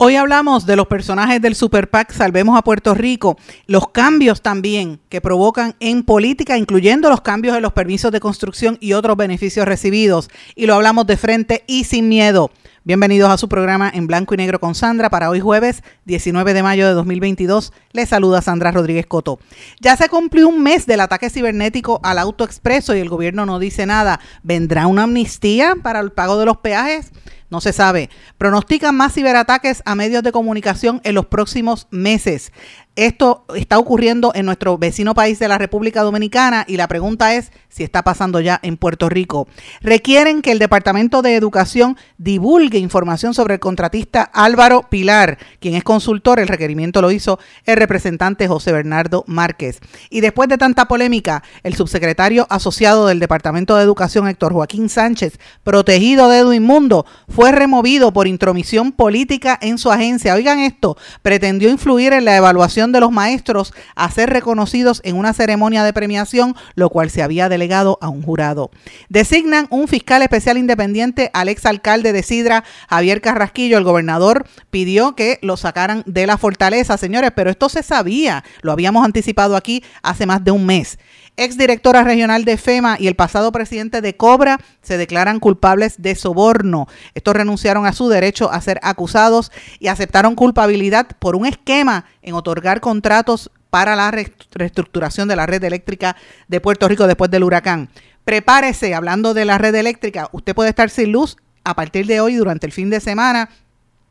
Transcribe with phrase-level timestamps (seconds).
[0.00, 5.00] Hoy hablamos de los personajes del Super PAC Salvemos a Puerto Rico, los cambios también
[5.08, 9.66] que provocan en política, incluyendo los cambios en los permisos de construcción y otros beneficios
[9.66, 10.30] recibidos.
[10.54, 12.52] Y lo hablamos de frente y sin miedo.
[12.84, 16.62] Bienvenidos a su programa en blanco y negro con Sandra para hoy jueves 19 de
[16.62, 17.72] mayo de 2022.
[17.90, 19.40] Les saluda Sandra Rodríguez Coto.
[19.80, 23.58] Ya se cumplió un mes del ataque cibernético al auto expreso y el gobierno no
[23.58, 24.20] dice nada.
[24.44, 27.10] ¿Vendrá una amnistía para el pago de los peajes?
[27.50, 28.10] No se sabe.
[28.36, 32.52] Pronostican más ciberataques a medios de comunicación en los próximos meses.
[32.98, 37.52] Esto está ocurriendo en nuestro vecino país de la República Dominicana y la pregunta es
[37.68, 39.46] si está pasando ya en Puerto Rico.
[39.80, 45.84] Requieren que el Departamento de Educación divulgue información sobre el contratista Álvaro Pilar, quien es
[45.84, 46.40] consultor.
[46.40, 49.78] El requerimiento lo hizo el representante José Bernardo Márquez.
[50.10, 55.38] Y después de tanta polémica, el subsecretario asociado del Departamento de Educación, Héctor Joaquín Sánchez,
[55.62, 57.06] protegido de Edwin Mundo,
[57.38, 60.34] fue removido por intromisión política en su agencia.
[60.34, 65.32] Oigan esto, pretendió influir en la evaluación de los maestros a ser reconocidos en una
[65.32, 68.72] ceremonia de premiación, lo cual se había delegado a un jurado.
[69.08, 73.78] Designan un fiscal especial independiente al exalcalde de Sidra, Javier Carrasquillo.
[73.78, 78.72] El gobernador pidió que lo sacaran de la fortaleza, señores, pero esto se sabía, lo
[78.72, 80.98] habíamos anticipado aquí hace más de un mes
[81.38, 86.88] exdirectora regional de FEMA y el pasado presidente de Cobra se declaran culpables de soborno.
[87.14, 92.34] Estos renunciaron a su derecho a ser acusados y aceptaron culpabilidad por un esquema en
[92.34, 96.16] otorgar contratos para la reestructuración de la red eléctrica
[96.48, 97.88] de Puerto Rico después del huracán.
[98.24, 102.34] Prepárese, hablando de la red eléctrica, usted puede estar sin luz a partir de hoy
[102.34, 103.50] durante el fin de semana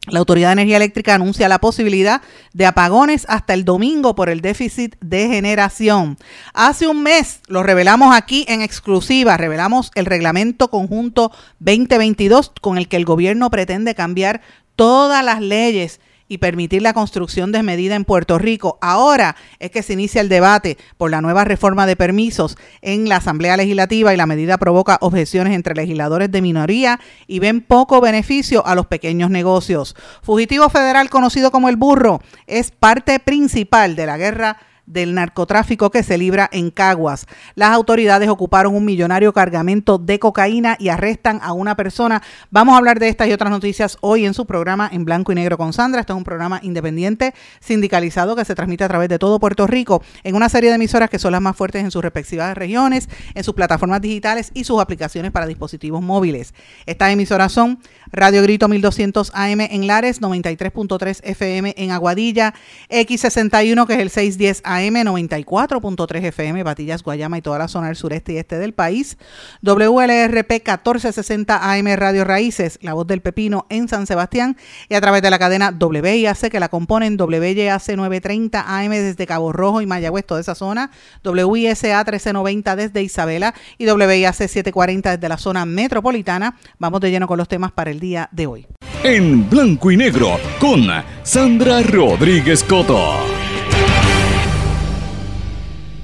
[0.07, 2.21] la Autoridad de Energía Eléctrica anuncia la posibilidad
[2.53, 6.17] de apagones hasta el domingo por el déficit de generación.
[6.53, 12.87] Hace un mes lo revelamos aquí en exclusiva, revelamos el reglamento conjunto 2022 con el
[12.87, 14.41] que el gobierno pretende cambiar
[14.75, 18.77] todas las leyes y permitir la construcción desmedida en Puerto Rico.
[18.81, 23.17] Ahora es que se inicia el debate por la nueva reforma de permisos en la
[23.17, 28.65] Asamblea Legislativa y la medida provoca objeciones entre legisladores de minoría y ven poco beneficio
[28.65, 29.95] a los pequeños negocios.
[30.21, 36.01] Fugitivo federal conocido como el burro es parte principal de la guerra del narcotráfico que
[36.01, 37.27] se libra en Caguas.
[37.55, 42.23] Las autoridades ocuparon un millonario cargamento de cocaína y arrestan a una persona.
[42.49, 45.35] Vamos a hablar de estas y otras noticias hoy en su programa en blanco y
[45.35, 45.99] negro con Sandra.
[45.99, 50.01] Este es un programa independiente, sindicalizado, que se transmite a través de todo Puerto Rico
[50.23, 53.43] en una serie de emisoras que son las más fuertes en sus respectivas regiones, en
[53.43, 56.53] sus plataformas digitales y sus aplicaciones para dispositivos móviles.
[56.85, 57.79] Estas emisoras son
[58.13, 62.53] Radio Grito 1200 AM en Lares, 93.3 FM en Aguadilla,
[62.89, 67.87] X61 que es el 610 AM AM 94.3 FM, Batillas, Guayama y toda la zona
[67.87, 69.17] del sureste y este del país.
[69.61, 74.57] WLRP 1460 AM Radio Raíces, La Voz del Pepino en San Sebastián
[74.89, 79.51] y a través de la cadena WIAC que la componen WYAC 930 AM desde Cabo
[79.51, 80.91] Rojo y Mayagüez, toda esa zona,
[81.23, 86.55] WISA 1390 desde Isabela y WIAC 740 desde la zona metropolitana.
[86.79, 88.67] Vamos de lleno con los temas para el día de hoy.
[89.03, 90.87] En blanco y negro con
[91.23, 93.36] Sandra Rodríguez Coto.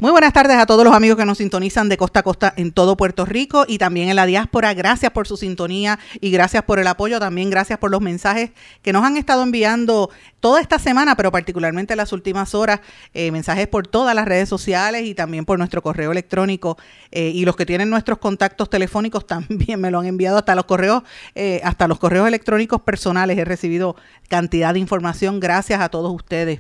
[0.03, 2.73] Muy buenas tardes a todos los amigos que nos sintonizan de costa a costa en
[2.73, 4.73] todo Puerto Rico y también en la diáspora.
[4.73, 7.21] Gracias por su sintonía y gracias por el apoyo.
[7.21, 10.09] También gracias por los mensajes que nos han estado enviando
[10.41, 12.81] toda esta semana, pero particularmente en las últimas horas.
[13.13, 16.77] Eh, mensajes por todas las redes sociales y también por nuestro correo electrónico.
[17.11, 20.65] Eh, y los que tienen nuestros contactos telefónicos también me lo han enviado hasta los
[20.65, 21.03] correos,
[21.33, 23.38] eh, hasta los correos electrónicos personales.
[23.38, 23.95] He recibido
[24.27, 25.39] cantidad de información.
[25.39, 26.59] Gracias a todos ustedes.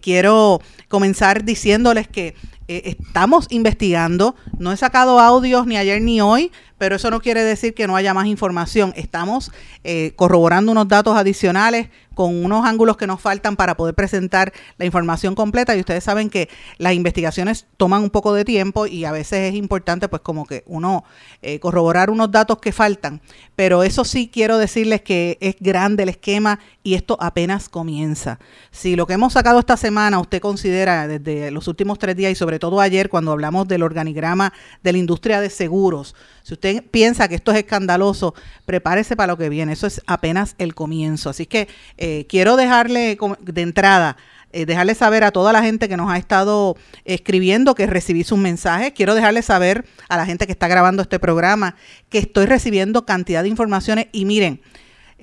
[0.00, 2.34] quiero comenzar diciéndoles que
[2.70, 7.44] eh, estamos investigando, no he sacado audios ni ayer ni hoy, pero eso no quiere
[7.44, 8.94] decir que no haya más información.
[8.96, 9.52] Estamos
[9.84, 14.84] eh, corroborando unos datos adicionales con unos ángulos que nos faltan para poder presentar la
[14.84, 16.48] información completa y ustedes saben que
[16.78, 20.62] las investigaciones toman un poco de tiempo y a veces es importante pues como que
[20.66, 21.04] uno
[21.40, 23.20] eh, corroborar unos datos que faltan,
[23.56, 28.38] pero eso sí quiero decirles que es grande el esquema y esto apenas comienza.
[28.70, 32.34] Si lo que hemos sacado esta semana usted considera desde los últimos tres días y
[32.34, 34.52] sobre todo ayer cuando hablamos del organigrama
[34.82, 38.34] de la industria de seguros, si usted piensa que esto es escandaloso,
[38.64, 39.72] prepárese para lo que viene.
[39.72, 41.30] Eso es apenas el comienzo.
[41.30, 44.16] Así que eh, quiero dejarle de entrada
[44.52, 48.36] eh, dejarle saber a toda la gente que nos ha estado escribiendo que recibí sus
[48.36, 48.92] mensajes.
[48.92, 51.76] Quiero dejarle saber a la gente que está grabando este programa
[52.08, 54.60] que estoy recibiendo cantidad de informaciones y miren,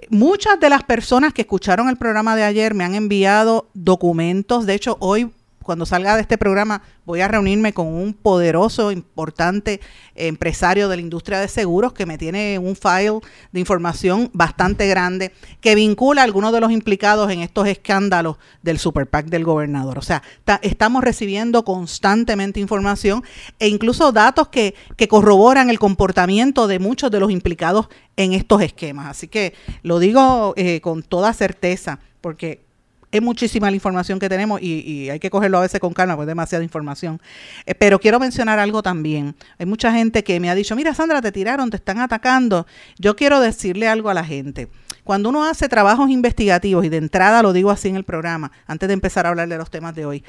[0.10, 4.66] muchas de las personas que escucharon el programa de ayer me han enviado documentos.
[4.66, 5.30] De hecho, hoy
[5.68, 9.81] cuando salga de este programa voy a reunirme con un poderoso, importante
[10.16, 13.19] empresario de la industria de seguros que me tiene un file
[13.52, 18.80] de información bastante grande que vincula a algunos de los implicados en estos escándalos del
[18.80, 19.98] Super PAC del gobernador.
[19.98, 20.24] O sea,
[20.62, 23.24] estamos recibiendo constantemente información
[23.60, 28.62] e incluso datos que, que corroboran el comportamiento de muchos de los implicados en estos
[28.62, 29.08] esquemas.
[29.08, 29.54] Así que
[29.84, 32.67] lo digo eh, con toda certeza porque
[33.12, 36.25] es muchísima la información que tenemos y, hay que cogerlo a veces con calma, porque
[36.25, 37.21] es demasiada información.
[37.65, 39.36] Eh, pero quiero mencionar algo también.
[39.57, 42.68] Hay mucha gente que me ha dicho, mira Sandra, te tiraron, te están atacando.
[42.98, 44.68] Yo quiero decirle algo a la gente.
[45.04, 48.88] Cuando uno hace trabajos investigativos, y de entrada lo digo así en el programa, antes
[48.88, 50.24] de empezar a hablar de los temas de hoy,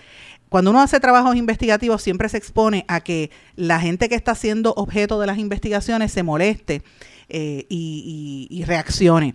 [0.48, 4.72] cuando uno hace trabajos investigativos siempre se expone a que la gente que está siendo
[4.74, 6.82] objeto de las investigaciones se moleste
[7.28, 9.34] eh, y, reaccione.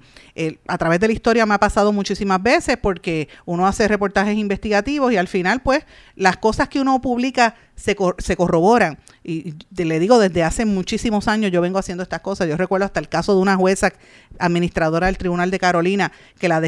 [0.68, 5.12] a través de la historia me ha pasado muchísimas veces porque uno hace reportajes investigativos
[5.12, 5.86] y al final pues
[6.16, 9.00] las cosas que uno publica se, se corroboran.
[9.24, 12.50] Y le digo, desde hace muchísimos años yo vengo haciendo estas cosas.
[12.50, 13.94] Yo recuerdo hasta el caso de una jueza
[14.38, 16.62] administradora del Tribunal de Carolina que la,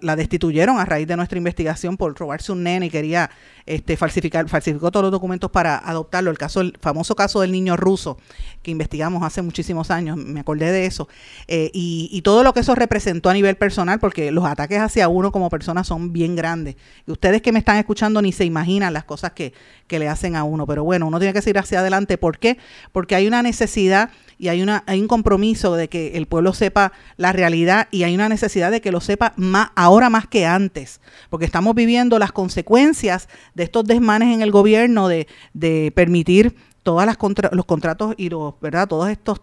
[0.00, 3.30] la, destituyeron a raíz de nuestra investigación por robarse un nene y quería
[3.66, 6.30] este, falsificar, falsificó todos los documentos para adoptarlo.
[6.30, 8.18] El caso, el famoso caso del niño ruso
[8.62, 11.08] que investigamos hace muchísimos años, me acordé de eso.
[11.46, 15.32] Eh, y, todo lo que eso representó a nivel personal, porque los ataques hacia uno
[15.32, 16.76] como persona son bien grandes.
[17.06, 19.52] Y ustedes que me están escuchando ni se imaginan las cosas que,
[19.88, 20.66] que le hacen a uno.
[20.66, 21.91] Pero bueno, uno tiene que seguir hacia adelante.
[22.18, 22.58] ¿Por qué?
[22.92, 26.92] Porque hay una necesidad y hay, una, hay un compromiso de que el pueblo sepa
[27.16, 31.00] la realidad y hay una necesidad de que lo sepa más, ahora más que antes.
[31.30, 37.06] Porque estamos viviendo las consecuencias de estos desmanes en el gobierno de, de permitir todas
[37.06, 37.16] las
[37.52, 38.88] los contratos y los, ¿verdad?
[38.88, 39.40] Todos estos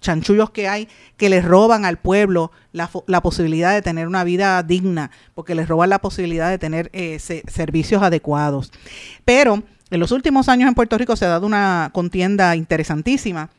[0.00, 4.62] chanchullos que hay que les roban al pueblo la, la, posibilidad de tener una vida
[4.62, 8.72] digna, porque les roban la posibilidad de tener eh, servicios adecuados.
[9.24, 9.62] Pero
[9.92, 13.50] en los últimos años en Puerto Rico se ha dado una contienda interesantísima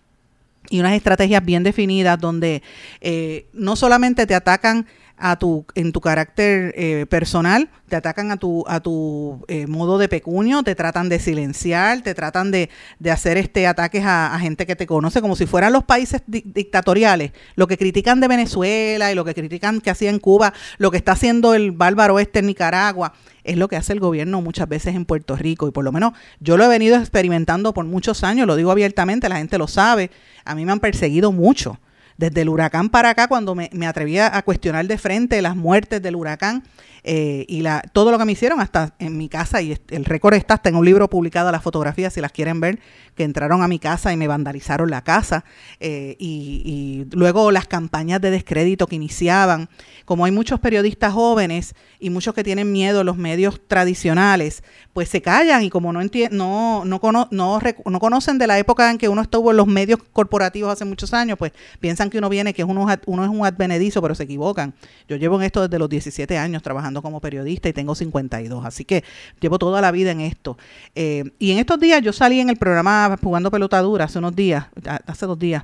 [0.69, 2.63] y unas estrategias bien definidas donde
[3.01, 4.87] eh, no solamente te atacan
[5.17, 9.97] a tu, en tu carácter eh, personal, te atacan a tu, a tu eh, modo
[9.97, 12.69] de pecunio, te tratan de silenciar, te tratan de,
[12.99, 17.31] de hacer este ataques a, gente que te conoce, como si fueran los países dictatoriales,
[17.55, 20.97] lo que critican de Venezuela y lo que critican que hacía en Cuba, lo que
[20.97, 23.13] está haciendo el bárbaro este en Nicaragua,
[23.43, 25.67] es lo que hace el gobierno muchas veces en Puerto Rico.
[25.67, 29.29] Y por lo menos yo lo he venido experimentando por muchos años, lo digo abiertamente,
[29.29, 30.09] la gente lo sabe,
[30.43, 31.79] a mí me han perseguido mucho
[32.23, 36.01] desde el huracán para acá, cuando me, me atrevía a cuestionar de frente las muertes
[36.01, 36.63] del huracán
[37.05, 40.35] eh, y la, todo lo que me hicieron hasta en mi casa, y el récord
[40.35, 42.79] está hasta en un libro publicado, las fotografías, si las quieren ver,
[43.15, 45.43] que entraron a mi casa y me vandalizaron la casa,
[45.81, 49.69] eh, y, luego las campañas de descrédito que iniciaban.
[50.05, 55.09] Como hay muchos periodistas jóvenes y muchos que tienen miedo a los medios tradicionales, pues
[55.09, 59.09] se callan y como no, no, no, no, no conocen de la época en que
[59.09, 62.63] uno estuvo en los medios corporativos hace muchos años, pues piensan que uno viene, que
[62.63, 64.73] uno, uno es un advenedizo, pero se equivocan.
[65.09, 68.85] Yo llevo en esto desde los 17 años trabajando como periodista y tengo 52, así
[68.85, 69.03] que
[69.41, 70.57] llevo toda la vida en esto.
[70.95, 74.67] Eh, y en estos días yo salí en el programa Jugando Pelotadura hace unos días,
[75.05, 75.63] hace dos días,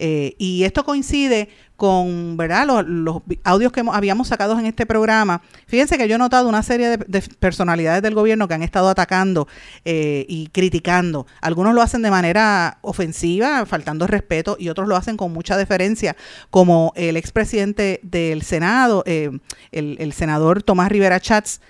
[0.00, 2.66] eh, y esto coincide con ¿verdad?
[2.86, 5.42] Los, audios que habíamos sacado en este programa.
[5.66, 9.48] Fíjense que yo he notado una serie de, personalidades del gobierno que han estado atacando
[9.84, 11.26] eh, y criticando.
[11.40, 16.16] Algunos lo hacen de manera ofensiva, faltando respeto, y otros lo hacen con mucha deferencia,
[16.50, 19.30] como el expresidente del Senado, eh,
[19.72, 21.60] el, senador Tomás Rivera Chats,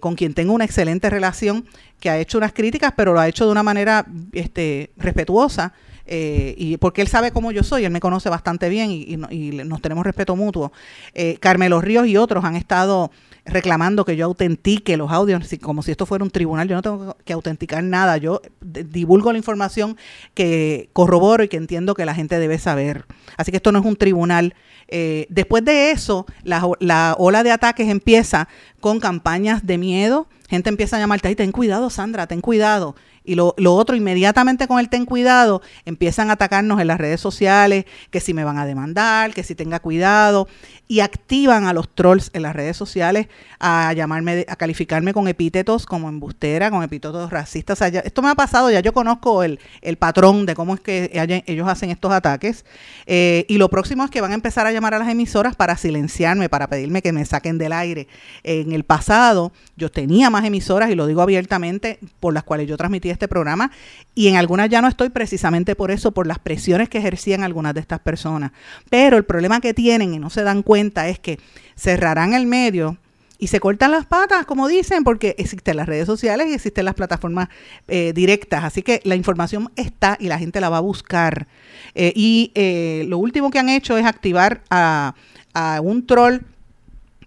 [0.00, 1.64] con quien tengo una excelente relación,
[2.00, 5.72] que ha hecho unas críticas, pero lo ha hecho de una manera este, respetuosa
[6.10, 9.82] eh, y porque él sabe cómo yo soy, él me conoce bastante bien y, nos
[9.82, 10.72] tenemos respeto mutuo.
[11.14, 13.10] Eh, Carmelo Ríos y otros han estado
[13.44, 16.68] reclamando que yo autentique los audios, como si esto fuera un tribunal.
[16.68, 19.96] Yo no tengo que autenticar nada, yo divulgo la información
[20.34, 23.04] que corroboro y que entiendo que la gente debe saber.
[23.36, 24.54] Así que esto no es un tribunal.
[24.88, 28.48] Eh, después de eso, la, la ola de ataques empieza
[28.80, 30.26] con campañas de miedo.
[30.48, 32.94] Gente empieza a llamarte, ten cuidado, Sandra, ten cuidado
[33.28, 37.84] Y lo, otro, inmediatamente con el ten cuidado, empiezan a atacarnos en las redes sociales,
[38.10, 40.48] que si me van a demandar, que si tenga cuidado,
[40.88, 43.28] y activan a los trolls en las redes sociales
[43.60, 47.82] a llamarme, a calificarme con epítetos como embustera, con epítetos racistas.
[47.82, 51.10] esto me ha pasado, ya yo conozco el, el patrón de cómo es que
[51.46, 52.64] ellos hacen estos ataques.
[53.04, 55.76] Eh, y lo próximo es que van a empezar a llamar a las emisoras para
[55.76, 58.08] silenciarme, para pedirme que me saquen del aire.
[58.42, 62.78] En el pasado yo tenía más emisoras, y lo digo abiertamente, por las cuales yo
[62.78, 63.70] transmitía este programa,
[64.14, 67.74] y en algunas ya no estoy precisamente por eso, por las presiones que ejercían algunas
[67.74, 68.52] de estas personas.
[68.88, 71.38] Pero el problema que tienen y no se dan cuenta es que
[71.76, 72.96] cerrarán el medio
[73.38, 76.94] y se cortan las patas, como dicen, porque existen las redes sociales y existen las
[76.94, 77.48] plataformas
[77.86, 78.64] eh, directas.
[78.64, 81.46] Así que la información está y la gente la va a buscar.
[81.94, 85.14] Eh, y eh, lo último que han hecho es activar a,
[85.54, 86.38] a un troll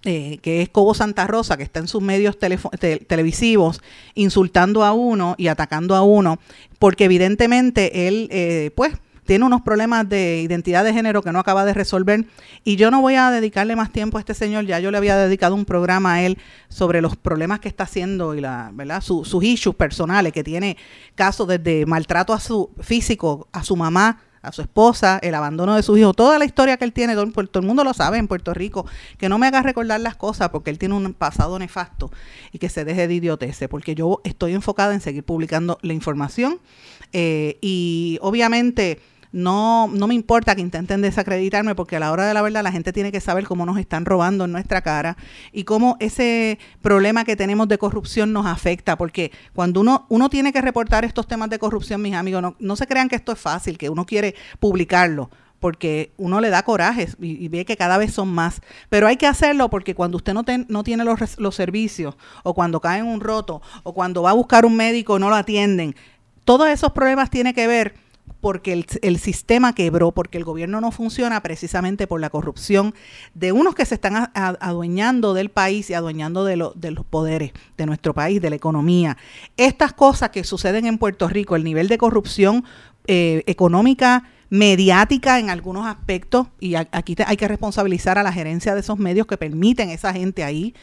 [0.04, 3.82] eh, que es Cobo Santa Rosa, que está en sus medios televisivos
[4.16, 6.40] insultando a uno y atacando a uno,
[6.80, 8.94] porque evidentemente él, eh, pues,
[9.26, 12.26] tiene unos problemas de identidad de género que no acaba de resolver
[12.64, 15.16] y yo no voy a dedicarle más tiempo a este señor, ya yo le había
[15.18, 19.02] dedicado un programa a él sobre los problemas que está haciendo y la, ¿verdad?
[19.02, 20.78] sus issues personales, que tiene
[21.14, 25.84] casos desde maltrato a su físico, a su mamá, a su esposa, el abandono de
[25.84, 28.54] sus hijos, toda la historia que él tiene, todo, el mundo lo sabe en Puerto
[28.54, 28.86] Rico,
[29.18, 32.12] que no me haga recordar las cosas porque él tiene un pasado nefasto
[32.52, 36.60] y que se deje de idioteces, porque yo estoy enfocada en seguir publicando la información
[37.14, 39.00] eh, y obviamente
[39.32, 42.72] no, no me importa que intenten desacreditarme porque a la hora de la verdad la
[42.72, 45.18] gente tiene que saber cómo nos están robando en nuestra cara
[45.52, 50.52] y cómo ese problema que tenemos de corrupción nos afecta, porque cuando uno, uno tiene
[50.52, 53.40] que reportar estos temas de corrupción, mis amigos, no, no se crean que esto es
[53.40, 55.30] fácil, que uno quiere publicarlo
[55.62, 58.62] porque uno le da coraje y, ve que cada vez son más.
[58.90, 62.82] Pero hay que hacerlo porque cuando usted no, no tiene los, los, servicios, o cuando
[62.82, 65.96] cae en un roto, o cuando va a buscar un médico no lo atienden,
[66.46, 67.94] todos esos problemas tienen que ver
[68.42, 72.94] porque el, sistema quebró, porque el gobierno no funciona precisamente por la corrupción
[73.36, 78.14] de unos que se están adueñando del país y adueñando de, los poderes de nuestro
[78.14, 79.18] país, de la economía.
[79.58, 82.66] Estas cosas que suceden en Puerto Rico, el nivel de corrupción
[83.08, 88.82] eh, económica, mediática en algunos aspectos, y aquí hay que responsabilizar a la gerencia de
[88.82, 90.74] esos medios que permiten a esa gente ahí,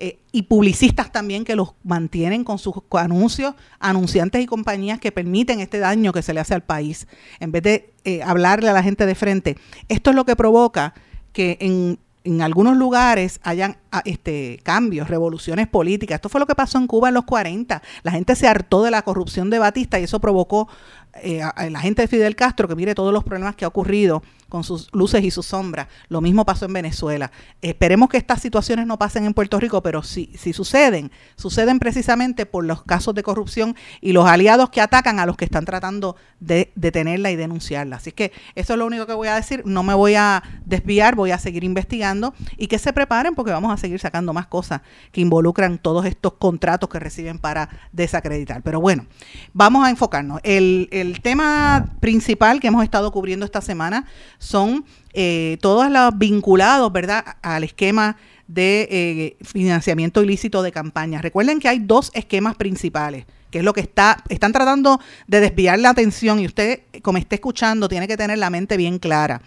[0.00, 5.58] eh, y publicistas también que los mantienen con sus anuncios, anunciantes y compañías que permiten
[5.58, 7.07] este daño que se le hace al país,
[7.40, 9.56] en vez de eh, hablarle a la gente de frente.
[9.88, 10.94] Esto es lo que provoca
[11.32, 11.98] que en
[12.28, 16.16] en algunos lugares hayan ah, este, cambios, revoluciones políticas.
[16.16, 17.80] Esto fue lo que pasó en Cuba en los 40.
[18.02, 20.68] La gente se hartó de la corrupción de Batista y eso provocó
[21.14, 24.22] eh, a la gente de Fidel Castro que mire todos los problemas que ha ocurrido
[24.48, 25.88] con sus luces y sus sombras.
[26.08, 27.30] Lo mismo pasó en Venezuela.
[27.60, 32.46] Esperemos que estas situaciones no pasen en Puerto Rico, pero si, si suceden, suceden precisamente
[32.46, 36.16] por los casos de corrupción y los aliados que atacan a los que están tratando
[36.40, 37.96] de detenerla y denunciarla.
[37.96, 39.62] Así que eso es lo único que voy a decir.
[39.66, 43.72] No me voy a desviar, voy a seguir investigando y que se preparen porque vamos
[43.72, 44.80] a seguir sacando más cosas
[45.12, 48.62] que involucran todos estos contratos que reciben para desacreditar.
[48.62, 49.06] Pero bueno,
[49.52, 50.40] vamos a enfocarnos.
[50.42, 54.06] El, el tema principal que hemos estado cubriendo esta semana
[54.38, 61.22] son eh, todos los vinculados, ¿verdad?, al esquema de eh, financiamiento ilícito de campañas.
[61.22, 65.78] Recuerden que hay dos esquemas principales, que es lo que está, están tratando de desviar
[65.78, 69.42] la atención y usted, como esté escuchando, tiene que tener la mente bien clara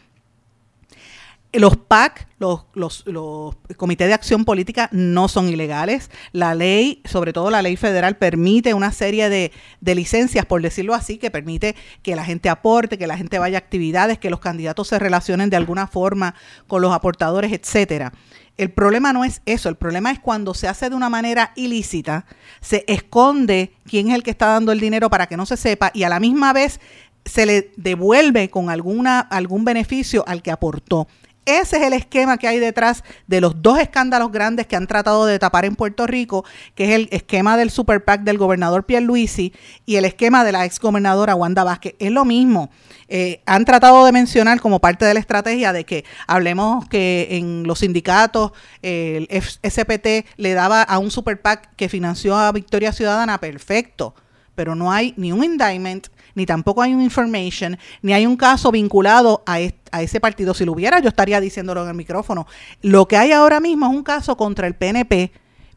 [1.53, 6.09] los PAC, los, los, los, comités de acción política, no son ilegales.
[6.31, 10.93] La ley, sobre todo la ley federal, permite una serie de, de, licencias, por decirlo
[10.93, 14.39] así, que permite que la gente aporte, que la gente vaya a actividades, que los
[14.39, 16.35] candidatos se relacionen de alguna forma
[16.67, 18.13] con los aportadores, etcétera.
[18.57, 22.25] El problema no es eso, el problema es cuando se hace de una manera ilícita,
[22.59, 25.91] se esconde quién es el que está dando el dinero para que no se sepa
[25.93, 26.79] y a la misma vez
[27.25, 31.07] se le devuelve con alguna, algún beneficio al que aportó.
[31.45, 35.25] Ese es el esquema que hay detrás de los dos escándalos grandes que han tratado
[35.25, 36.45] de tapar en Puerto Rico,
[36.75, 39.51] que es el esquema del Super PAC del gobernador Pierluisi
[39.85, 41.95] y el esquema de la ex gobernadora Wanda Vázquez.
[41.97, 42.69] Es lo mismo.
[43.07, 47.63] Eh, han tratado de mencionar como parte de la estrategia de que hablemos que en
[47.63, 48.51] los sindicatos
[48.83, 54.13] el SPT le daba a un Super PAC que financió a Victoria Ciudadana, perfecto,
[54.53, 58.71] pero no hay ni un indictment, ni tampoco hay un information, ni hay un caso
[58.71, 59.59] vinculado a,
[59.91, 60.53] a ese partido.
[60.53, 62.47] Si lo hubiera, yo estaría diciéndolo en el micrófono.
[62.81, 65.31] Lo que hay ahora mismo es un caso contra el PNP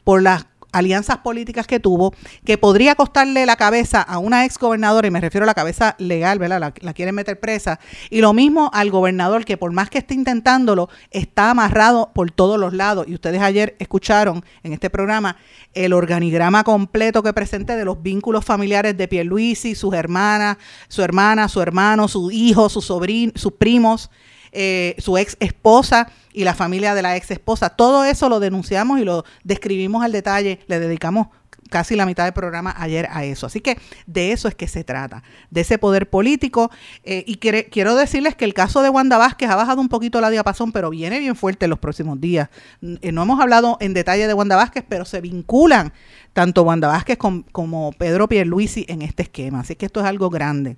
[0.05, 2.14] por las alianzas políticas que tuvo,
[2.45, 5.95] que podría costarle la cabeza a una ex gobernadora, y me refiero a la cabeza
[5.99, 6.61] legal, ¿verdad?
[6.61, 10.14] La, la quieren meter presa, y lo mismo al gobernador, que por más que esté
[10.14, 13.07] intentándolo, está amarrado por todos los lados.
[13.09, 15.37] Y ustedes ayer escucharon en este programa
[15.73, 20.57] el organigrama completo que presenté de los vínculos familiares de Pierluisi, sus hermanas,
[20.88, 24.11] su hermana, su hermano, su hijo, su sobrino, sus primos,
[24.55, 27.71] eh, su ex esposa y la familia de la ex esposa.
[27.71, 31.29] Todo eso lo denunciamos y lo describimos al detalle, le dedicamos
[31.71, 33.47] casi la mitad del programa ayer a eso.
[33.47, 36.71] Así que de eso es que se trata, de ese poder político.
[37.03, 40.31] Eh, y quiero decirles que el caso de Wanda Vázquez ha bajado un poquito la
[40.31, 42.49] diapasón, pero viene bien fuerte en los próximos días.
[42.81, 45.93] Eh, no hemos hablado en detalle de Wanda Vázquez, pero se vinculan
[46.33, 49.61] tanto Wanda Vázquez como Pedro Pierluisi en este esquema.
[49.61, 50.77] Así que esto es algo grande.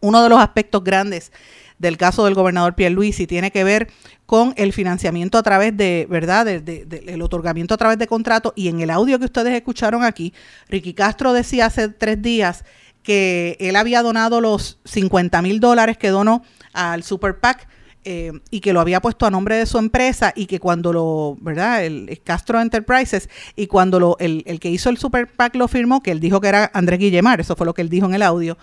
[0.00, 1.32] Uno de los aspectos grandes
[1.78, 3.88] del caso del gobernador Pierluisi tiene que ver
[4.26, 8.52] con el financiamiento a través de, ¿verdad?, del otorgamiento a través de contratos.
[8.56, 10.32] Y en el audio que ustedes escucharon aquí,
[10.68, 12.64] Ricky Castro decía hace tres días
[13.02, 17.68] que él había donado los 50 mil dólares que donó al Super PAC
[18.06, 21.36] eh, y que lo había puesto a nombre de su empresa y que cuando lo,
[21.40, 21.84] ¿verdad?
[21.84, 26.02] El, Castro Enterprises y cuando lo, el, el, que hizo el Super PAC lo firmó,
[26.02, 28.22] que él dijo que era Andrés Guillemar, eso fue lo que él dijo en el
[28.22, 28.58] audio,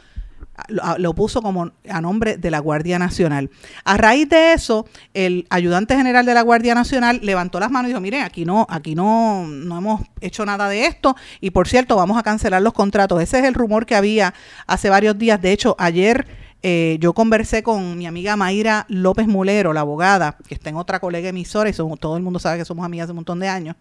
[0.68, 3.50] lo, puso como a nombre de la Guardia Nacional.
[3.84, 7.92] A raíz de eso, el ayudante general de la Guardia Nacional levantó las manos y
[7.92, 11.96] dijo, mire, aquí no, aquí no, no hemos hecho nada de esto y por cierto,
[11.96, 13.22] vamos a cancelar los contratos.
[13.22, 14.34] Ese es el rumor que había
[14.68, 15.42] hace varios días.
[15.42, 16.28] De hecho, ayer
[16.64, 21.00] eh, yo conversé con mi amiga Mayra López Mulero, la abogada, que está en otra
[21.00, 23.76] colega emisora y todo el mundo sabe que somos amigas hace un montón de años.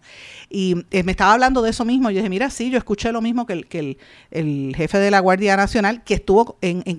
[0.49, 2.09] Y eh, me estaba hablando de eso mismo.
[2.09, 3.97] Yo dije, mira, sí, yo escuché lo mismo que el, que
[4.31, 6.57] el, jefe de la Guardia Nacional, que estuvo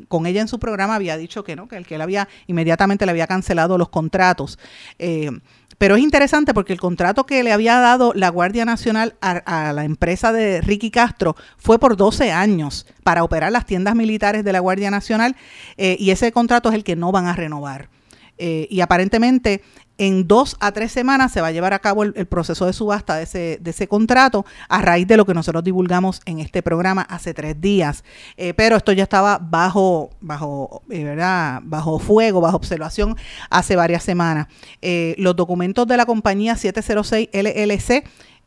[0.08, 3.04] con ella en su programa, había dicho que no, que el que él había inmediatamente
[3.04, 4.58] le había cancelado los contratos.
[4.98, 5.30] Eh,
[5.82, 9.84] pero es interesante porque el contrato que le había dado la Guardia Nacional a, la
[9.84, 14.60] empresa de Ricky Castro fue por 12 años para operar las tiendas militares de la
[14.60, 15.34] Guardia Nacional
[15.76, 17.88] eh, y ese contrato es el que no van a renovar.
[18.38, 19.62] Eh, y aparentemente
[20.02, 23.14] en dos a tres semanas se va a llevar a cabo el, proceso de subasta
[23.14, 27.02] de ese, de ese, contrato a raíz de lo que nosotros divulgamos en este programa
[27.02, 28.02] hace tres días.
[28.36, 31.60] Eh, pero esto ya estaba bajo, bajo, eh, ¿verdad?
[31.62, 33.16] bajo fuego, bajo observación
[33.48, 34.48] hace varias semanas.
[34.80, 38.04] Eh, los documentos de la compañía 706 LLC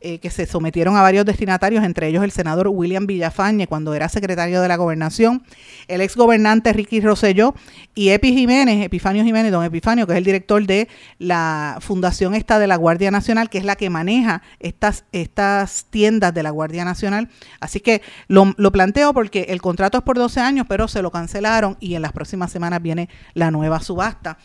[0.08, 4.08] eh, que se sometieron a varios destinatarios, entre ellos el senador William Villafañe cuando era
[4.08, 5.42] secretario de la gobernación,
[5.88, 7.56] el ex gobernante Ricky Rosselló
[7.92, 10.86] y Epi Jiménez, Epifanio Jiménez, don Epifanio, que es el director de
[11.18, 16.32] la fundación esta de la Guardia Nacional, que es la que maneja estas, estas tiendas
[16.32, 17.28] de la Guardia Nacional.
[17.58, 21.10] Así que lo, lo planteo porque el contrato es por 12 años, pero se lo
[21.10, 24.38] cancelaron y en las próximas semanas viene la nueva subasta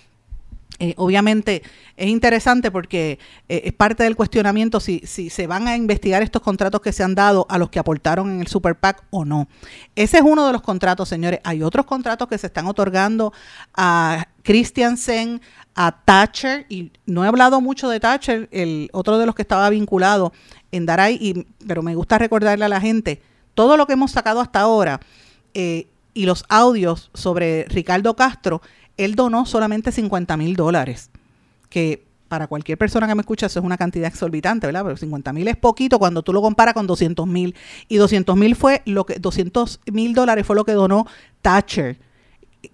[0.82, 1.62] eh, obviamente
[1.96, 6.42] es interesante porque eh, es parte del cuestionamiento si, si se van a investigar estos
[6.42, 9.48] contratos que se han dado a los que aportaron en el Super PAC o no.
[9.96, 11.40] Ese es uno de los contratos, señores.
[11.44, 13.32] Hay otros contratos que se están otorgando
[13.76, 15.40] a Christiansen,
[15.76, 19.70] a Thatcher, y no he hablado mucho de Thatcher, el otro de los que estaba
[19.70, 20.34] vinculado
[20.72, 23.22] en Daray, y, pero me gusta recordarle a la gente,
[23.54, 25.00] todo lo que hemos sacado hasta ahora
[25.54, 28.64] eh, y los audios sobre Ricardo Castro,
[28.98, 31.10] él donó solamente 50 mil dólares,
[31.70, 34.84] que para cualquier persona que me escucha eso es una cantidad exorbitante, ¿verdad?
[34.86, 37.56] Pero 50 mil es poquito cuando tú lo comparas con 200 mil.
[37.90, 41.06] Y 200 mil fue lo que, 200 mil dólares fue lo que donó
[41.42, 42.00] Thatcher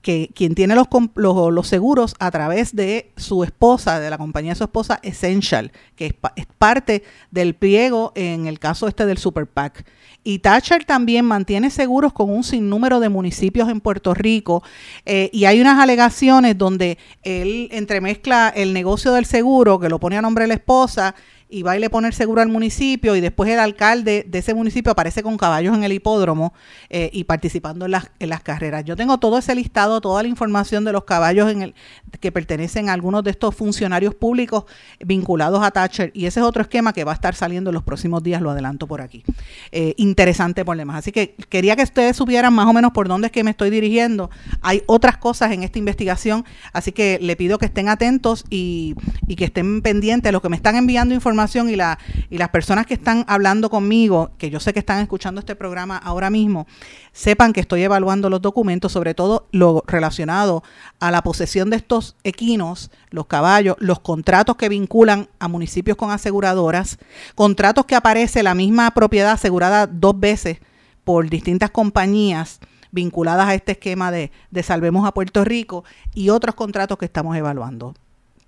[0.01, 4.57] que quien tiene los, los, seguros a través de su esposa, de la compañía de
[4.57, 9.85] su esposa, Essential, que es, parte del pliego en el caso este del Super PAC.
[10.23, 14.61] Y Thatcher también mantiene seguros con un sinnúmero de municipios en Puerto Rico
[15.05, 20.17] eh, y hay unas alegaciones donde él entremezcla el negocio del seguro, que lo pone
[20.17, 21.15] a nombre de la esposa,
[21.49, 24.53] y va y le pone el seguro al municipio y después el alcalde de ese
[24.53, 26.53] municipio aparece con caballos en el hipódromo
[26.89, 28.85] eh, y participando en las, carreras.
[28.85, 31.75] Yo tengo todo ese listado, toda la información de los caballos en el,
[32.19, 34.65] que pertenecen a algunos de estos funcionarios públicos
[34.99, 37.83] vinculados a Thatcher y ese es otro esquema que va a estar saliendo en los
[37.83, 39.23] próximos días, lo adelanto por aquí.
[39.71, 40.97] Eh, interesante por demás.
[40.97, 43.69] Así que quería que ustedes supieran más o menos por dónde es que me estoy
[43.69, 44.29] dirigiendo.
[44.61, 48.95] Hay otras cosas en esta investigación, así que le pido que estén atentos y,
[49.27, 51.36] y que estén pendientes los que me están enviando información
[51.69, 55.39] y, la, y las personas que están hablando conmigo, que yo sé que están escuchando
[55.39, 56.65] este programa ahora mismo,
[57.11, 60.63] sepan que estoy evaluando los documentos, sobre todo lo relacionado
[60.99, 66.11] a la posesión de estos equinos, los caballos, los contratos que vinculan a municipios con
[66.11, 66.97] aseguradoras,
[67.35, 70.59] contratos que aparece la misma propiedad asegurada dos veces
[71.03, 72.59] por distintas compañías
[72.91, 77.37] vinculadas a este esquema de, de Salvemos a Puerto Rico y otros contratos que estamos
[77.37, 77.93] evaluando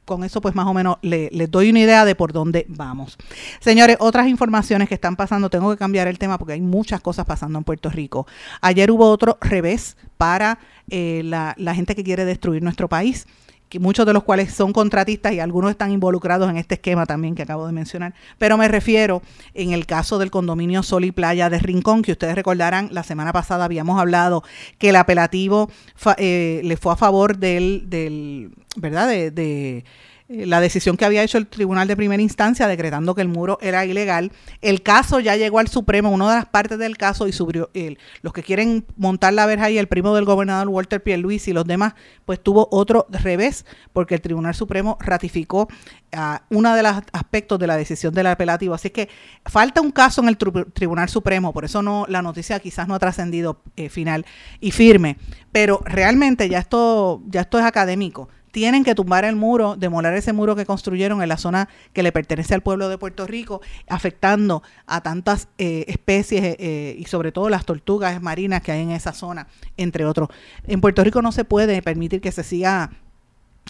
[0.10, 3.16] con eso pues más o menos les doy una idea de por dónde vamos.
[3.60, 7.26] Señores, otras informaciones que están pasando, tengo que cambiar el tema porque hay muchas cosas
[7.26, 8.26] pasando en Puerto Rico.
[8.60, 10.58] Ayer hubo otro revés para
[10.90, 13.28] eh, la gente que quiere destruir nuestro país
[13.78, 17.44] muchos de los cuales son contratistas y algunos están involucrados en este esquema también que
[17.44, 18.16] acabo de mencionar.
[18.40, 19.22] Pero me refiero
[19.54, 23.34] en el caso del condominio Sol y Playa de Rincón, que ustedes recordarán, la semana
[23.34, 24.44] pasada habíamos hablado
[24.80, 25.70] que el apelativo
[26.18, 29.08] eh, le fue a favor del, del ¿verdad?
[29.10, 29.84] de eh,
[30.30, 33.84] la decisión que había hecho el Tribunal de Primera Instancia decretando que el muro era
[33.86, 34.32] ilegal.
[34.62, 37.98] El caso ya llegó al Supremo, una de las partes del caso, y subió el,
[38.22, 41.66] los que quieren montar la verja y el primo del gobernador Walter Luis y los
[41.66, 45.68] demás, pues tuvo otro revés, porque el Tribunal Supremo ratificó
[46.16, 48.76] uh, uno de los aspectos de la decisión del apelativo.
[48.76, 49.10] Así que
[49.46, 53.00] falta un caso en el Tribunal Supremo, por eso no la noticia quizás no ha
[53.00, 54.28] trascendido eh, final
[54.60, 55.18] y firme,
[55.52, 60.34] pero realmente ya esto, ya esto es académico tienen que tumbar el muro, demoler ese
[60.34, 64.64] muro que construyeron en la zona que le pertenece al pueblo de Puerto Rico, afectando
[64.86, 68.92] a tantas eh, especies eh, eh, y sobre todo las tortugas marinas que hay en
[68.92, 70.30] esa zona, entre otros.
[70.68, 72.92] En Puerto Rico no se puede permitir que se siga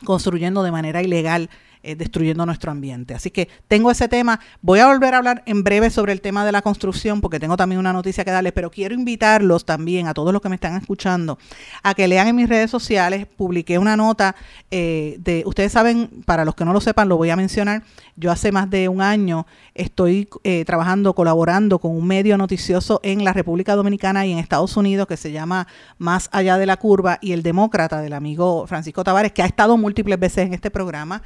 [0.06, 1.50] construyendo de manera ilegal
[1.82, 3.14] eh, destruyendo nuestro ambiente.
[3.14, 4.42] Así que tengo ese tema.
[4.62, 7.56] Voy a volver a hablar en breve sobre el tema de la construcción porque tengo
[7.56, 10.76] también una noticia que darles, pero quiero invitarlos también a todos los que me están
[10.76, 11.38] escuchando
[11.82, 13.28] a que lean en mis redes sociales.
[13.28, 14.36] Publiqué una nota
[14.72, 17.84] eh, de, ustedes saben, para los que no lo sepan, lo voy a mencionar.
[18.18, 23.24] Yo hace más de un año estoy eh, trabajando, colaborando con un medio noticioso en
[23.24, 27.20] la República Dominicana y en Estados Unidos que se llama Más Allá de la Curva
[27.22, 31.22] y el Demócrata del amigo Francisco Tavares, que ha estado múltiples veces en este programa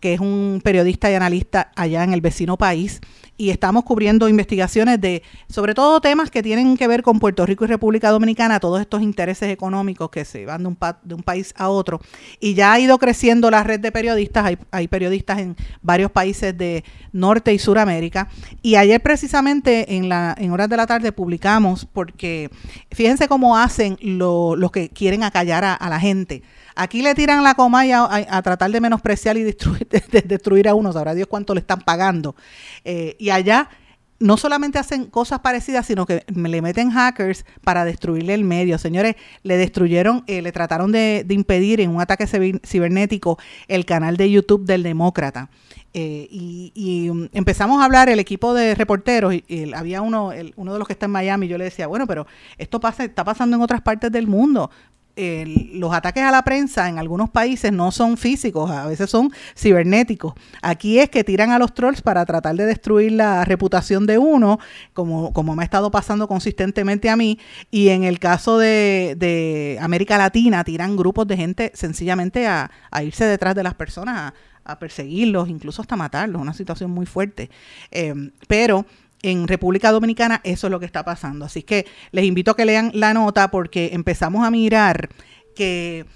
[0.00, 3.00] que es un periodista y analista allá en el vecino país,
[3.38, 7.64] y estamos cubriendo investigaciones de, sobre todo temas que tienen que ver con Puerto Rico
[7.64, 11.52] y República Dominicana, todos estos intereses económicos que se van de un, de un país
[11.56, 12.00] a otro.
[12.40, 16.56] Y ya ha ido creciendo la red de periodistas, hay, hay periodistas en varios países
[16.56, 18.28] de Norte y Suramérica.
[18.62, 22.50] Y ayer precisamente en, la, en horas de la tarde publicamos, porque
[22.90, 26.42] fíjense cómo hacen los que quieren acallar a la gente
[26.76, 30.74] Aquí le tiran la coma a, a, tratar de menospreciar y destruir, de, destruir a
[30.74, 32.36] uno, sabrá Dios cuánto le están pagando.
[32.84, 33.70] Eh, y allá
[34.18, 38.78] no solamente hacen cosas parecidas, sino que le meten hackers para destruirle el medio.
[38.78, 44.30] Señores, le destruyeron, eh, le trataron de, impedir en un ataque cibernético el canal de
[44.30, 45.50] YouTube del Demócrata.
[45.92, 50.78] Eh, y, um, empezamos a hablar, el equipo de reporteros, y, había uno, uno de
[50.78, 52.26] los que está en Miami, yo le decía, bueno, pero
[52.58, 54.70] esto pasa, está pasando en otras partes del mundo
[55.16, 60.34] los ataques a la prensa en algunos países no son físicos, a veces son cibernéticos.
[60.60, 64.58] Aquí es que tiran a los trolls para tratar de destruir la reputación de uno,
[64.92, 67.38] como, como me ha estado pasando consistentemente a mí.
[67.70, 72.70] Y en el caso de, América Latina, tiran grupos de gente sencillamente a,
[73.02, 76.42] irse detrás de las personas, a, perseguirlos, incluso hasta matarlos.
[76.42, 77.50] Una situación muy fuerte.
[77.90, 78.84] Eh, pero
[79.22, 81.44] en República Dominicana eso es lo que está pasando.
[81.44, 85.08] Así que les invito a que lean la nota porque empezamos a mirar
[85.54, 86.06] que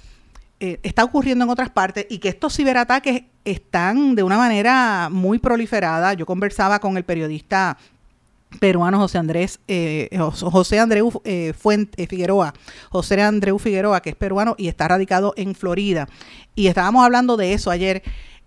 [0.60, 5.38] eh, está ocurriendo en otras partes y que estos ciberataques están de una manera muy
[5.38, 6.14] proliferada.
[6.14, 7.78] Yo conversaba con el periodista
[8.58, 12.52] peruano José Andrés eh, José Andreu eh, Fuente, Figueroa
[12.90, 16.08] José Andreu Figueroa que es peruano y está radicado en Florida
[16.56, 18.02] y estábamos hablando de eso ayer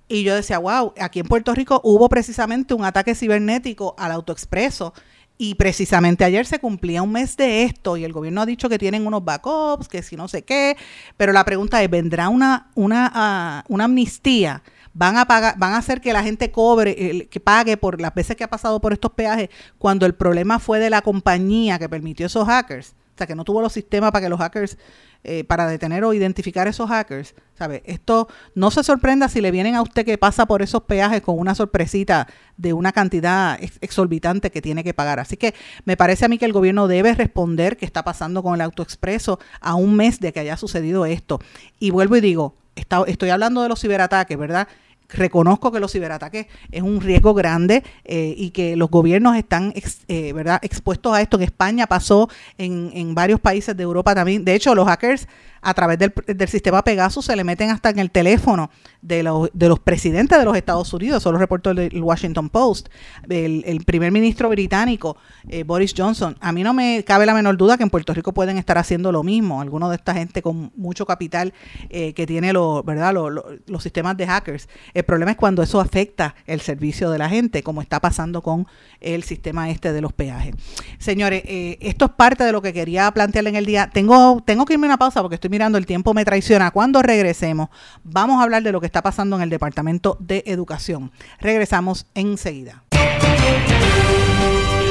[0.08, 4.94] y yo decía, wow, aquí en Puerto Rico hubo precisamente un ataque cibernético al autoexpreso.
[5.38, 8.78] Y precisamente ayer se cumplía un mes de esto y el gobierno ha dicho que
[8.78, 10.78] tienen unos backups, que si no sé qué,
[11.18, 14.62] pero la pregunta es, ¿vendrá una, una, ah, una amnistía?
[14.94, 18.36] ¿Van a, pagar, ¿Van a hacer que la gente cobre, que pague por las veces
[18.36, 22.28] que ha pasado por estos peajes cuando el problema fue de la compañía que permitió
[22.28, 22.94] esos hackers?
[23.16, 24.78] O sea, que no tuvo los sistemas para que los hackers,
[25.24, 27.34] eh, para detener o identificar esos hackers.
[27.58, 27.84] ¿Sabe?
[27.86, 31.38] Esto no se sorprenda si le vienen a usted que pasa por esos peajes con
[31.38, 35.20] una sorpresita de una cantidad exorbitante que tiene que pagar.
[35.20, 35.54] Así que
[35.86, 39.40] me parece a mí que el gobierno debe responder qué está pasando con el autoexpreso
[39.62, 41.40] a un mes de que haya sucedido esto.
[41.80, 44.68] Y vuelvo y digo, estoy hablando de los ciberataques, ¿verdad?
[45.14, 49.74] Reconozco que los ciberataques es un riesgo grande eh, y que los gobiernos están
[50.08, 50.60] eh, ¿verdad?
[50.62, 51.38] expuestos a esto.
[51.38, 54.44] En España pasó, en, en varios países de Europa también.
[54.44, 55.28] De hecho, los hackers
[55.64, 56.14] a través del,
[56.48, 58.70] sistema Pegasus se le meten hasta en el teléfono
[59.02, 62.90] de los, de los presidentes de los Estados Unidos, eso lo reportó el, Washington Post,
[63.30, 65.18] el, primer ministro británico,
[65.50, 66.38] eh, Boris Johnson.
[66.40, 69.12] A mí no me cabe la menor duda que en Puerto Rico pueden estar haciendo
[69.12, 71.54] lo mismo, algunos de esta gente con mucho capital
[71.90, 73.14] eh, que tiene lo, ¿verdad?
[73.14, 74.68] los sistemas de hackers.
[74.94, 78.68] El problema es cuando eso afecta el servicio de la gente, como está pasando con
[79.00, 80.56] el sistema este de los peajes.
[80.98, 83.90] Señores, eh, esto es parte de lo que quería plantearle en el día.
[83.94, 86.72] Tengo, tengo que irme a una pausa porque estoy mirando, el tiempo me traiciona.
[86.72, 87.70] Cuando regresemos,
[88.04, 91.12] vamos a hablar de lo que está pasando en el Departamento de Educación.
[91.40, 92.84] Regresamos enseguida.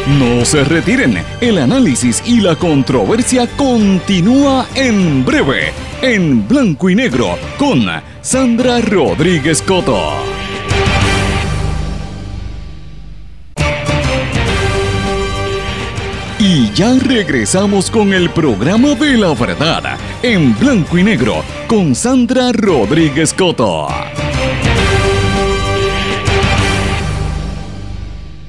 [0.06, 7.36] No se retiren, el análisis y la controversia continúa en breve, en blanco y negro,
[7.58, 7.86] con
[8.20, 10.12] Sandra Rodríguez Coto.
[16.54, 22.52] Y ya regresamos con el programa de la verdad, en blanco y negro, con Sandra
[22.52, 23.88] Rodríguez Coto.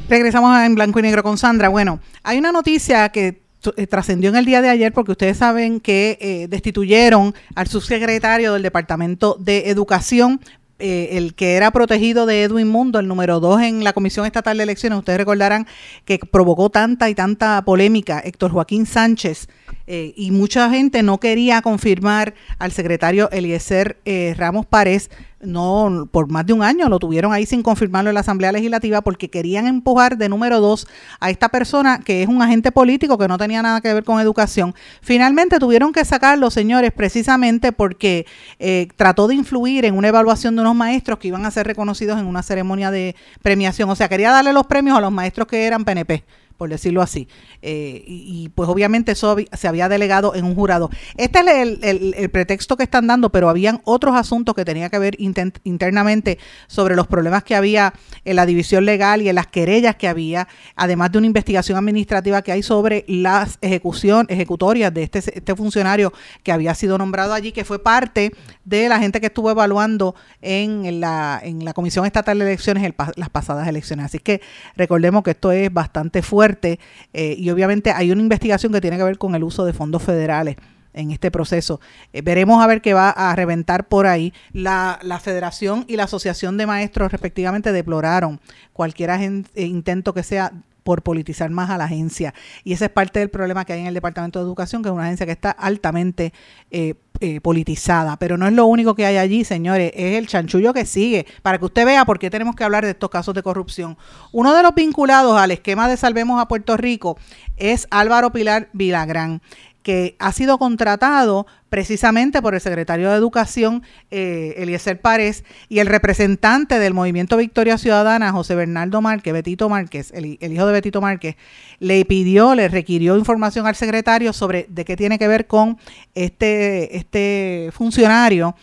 [0.09, 1.69] Regresamos en blanco y negro con Sandra.
[1.69, 3.41] Bueno, hay una noticia que
[3.77, 8.51] eh, trascendió en el día de ayer porque ustedes saben que eh, destituyeron al subsecretario
[8.51, 10.41] del Departamento de Educación
[10.79, 14.57] eh, el que era protegido de Edwin Mundo, el número dos en la Comisión Estatal
[14.57, 15.67] de Elecciones, ustedes recordarán
[16.05, 19.47] que provocó tanta y tanta polémica, Héctor Joaquín Sánchez,
[19.85, 23.97] y mucha gente no quería confirmar al secretario Eliezer
[24.37, 25.09] Ramos Párez
[25.43, 29.01] no por más de un año lo tuvieron ahí sin confirmarlo en la Asamblea Legislativa
[29.01, 30.87] porque querían empujar de número dos
[31.19, 34.19] a esta persona que es un agente político que no tenía nada que ver con
[34.19, 34.73] educación.
[35.01, 38.25] Finalmente tuvieron que sacarlo, señores, precisamente porque
[38.59, 42.19] eh, trató de influir en una evaluación de unos maestros que iban a ser reconocidos
[42.19, 43.89] en una ceremonia de premiación.
[43.89, 46.23] O sea, quería darle los premios a los maestros que eran PNP
[46.63, 47.27] por decirlo así.
[47.61, 50.89] Eh, y, pues obviamente eso se había delegado en un jurado.
[51.17, 55.17] Este es el, pretexto que están dando, pero habían otros asuntos que tenía que ver
[55.19, 60.07] internamente sobre los problemas que había en la división legal y en las querellas que
[60.07, 60.47] había,
[60.77, 66.13] además de una investigación administrativa que hay sobre las ejecución, ejecutorias de este, este funcionario
[66.43, 68.31] que había sido nombrado allí, que fue parte
[68.63, 73.29] de la gente que estuvo evaluando en la, en la Comisión Estatal de Elecciones las
[73.29, 74.05] pasadas elecciones.
[74.05, 74.39] Así que
[74.77, 79.03] recordemos que esto es bastante fuerte eh, y obviamente hay una investigación que tiene que
[79.03, 80.57] ver con el uso de fondos federales
[80.93, 81.79] en este proceso.
[82.13, 84.33] Eh, veremos a ver qué va a reventar por ahí.
[84.51, 88.39] La, la, Federación y la Asociación de Maestros respectivamente deploraron
[88.73, 89.11] cualquier
[89.55, 92.33] intento que sea por politizar más a la agencia.
[92.63, 94.93] Y ese es parte del problema que hay en el Departamento de Educación, que es
[94.93, 96.33] una agencia que está altamente
[96.71, 98.17] eh, eh, politizada.
[98.17, 101.57] Pero no es lo único que hay allí, señores, es el chanchullo que sigue, para
[101.57, 103.97] que usted vea por qué tenemos que hablar de estos casos de corrupción.
[104.31, 107.17] Uno de los vinculados al esquema de Salvemos a Puerto Rico
[107.57, 109.41] es Álvaro Pilar Vilagrán
[109.83, 115.87] que ha sido contratado precisamente por el secretario de Educación, eh, Eliezer Párez, y el
[115.87, 121.35] representante del Movimiento Victoria Ciudadana, José Bernardo Márquez, Betito Márquez, el, hijo de Betito Márquez,
[121.79, 125.77] le pidió, le requirió información al secretario sobre de qué tiene que ver con
[126.15, 128.55] este, este funcionario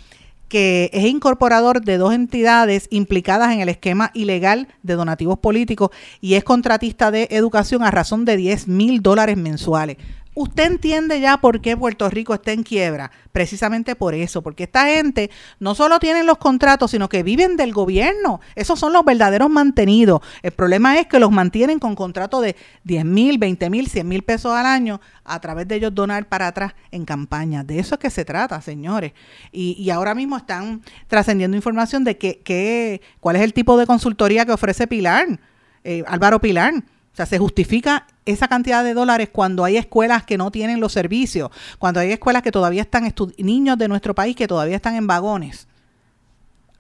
[0.51, 6.35] que es incorporador de dos entidades implicadas en el esquema ilegal de donativos políticos y
[6.35, 9.97] es contratista de educación a razón de 10 mil dólares mensuales.
[10.35, 14.87] Usted entiende ya por qué Puerto Rico está en quiebra, precisamente por eso, porque esta
[14.87, 18.41] gente no solo tienen los contratos, sino que viven del gobierno.
[18.55, 20.21] Esos son los verdaderos mantenidos.
[20.43, 24.23] El problema es que los mantienen con contratos de 10 mil, 20 mil, 100 mil
[24.23, 27.65] pesos al año a través de ellos donar para atrás en campaña.
[27.65, 29.13] De eso es que se trata, señores.
[29.51, 34.53] Y, ahora mismo están trascendiendo información de que, cuál es el tipo de consultoría que
[34.53, 35.41] ofrece Pilar,
[35.83, 36.75] eh, Álvaro Pilar
[37.13, 40.93] o sea, se justifica esa cantidad de dólares cuando hay escuelas que no tienen los
[40.93, 45.07] servicios, cuando hay escuelas que todavía están, niños de nuestro país que todavía están en
[45.07, 45.67] vagones.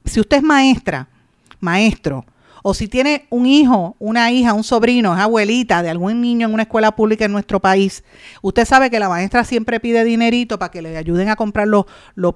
[0.04, 1.08] Si usted es maestra,
[1.58, 2.24] maestro,
[2.62, 6.54] o si tiene un hijo, una hija, un sobrino, es abuelita de algún niño en
[6.54, 8.04] una escuela pública en nuestro país,
[8.42, 11.66] usted sabe que la maestra siempre pide dinerito para que le ayuden a comprar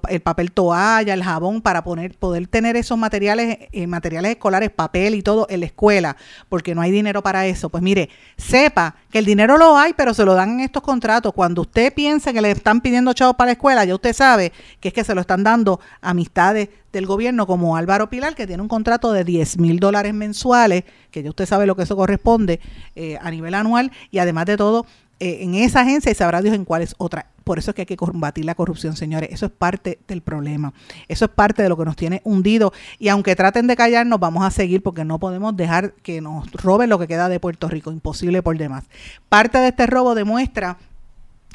[0.08, 5.14] el papel toalla, el jabón, para poner, poder tener esos materiales, eh, materiales escolares, papel
[5.14, 6.16] y todo en la escuela,
[6.48, 7.68] porque no hay dinero para eso.
[7.68, 11.32] Pues mire, sepa que el dinero lo hay, pero se lo dan en estos contratos.
[11.34, 14.88] Cuando usted piensa que le están pidiendo chavos para la escuela, ya usted sabe que
[14.88, 18.68] es que se lo están dando amistades del gobierno como Álvaro Pilar, que tiene un
[18.68, 22.60] contrato de 10 mil dólares mensuales, que ya usted sabe lo que eso corresponde
[22.94, 24.86] eh, a nivel anual, y además de todo,
[25.20, 27.26] eh, en esa agencia y sabrá Dios en cuál es otra.
[27.44, 29.28] Por eso es que hay que combatir la corrupción, señores.
[29.32, 30.72] Eso es parte del problema.
[31.08, 32.72] Eso es parte de lo que nos tiene hundido.
[32.98, 36.90] Y aunque traten de callarnos, vamos a seguir porque no podemos dejar que nos roben
[36.90, 37.92] lo que queda de Puerto Rico.
[37.92, 38.84] Imposible por demás.
[39.28, 40.78] Parte de este robo demuestra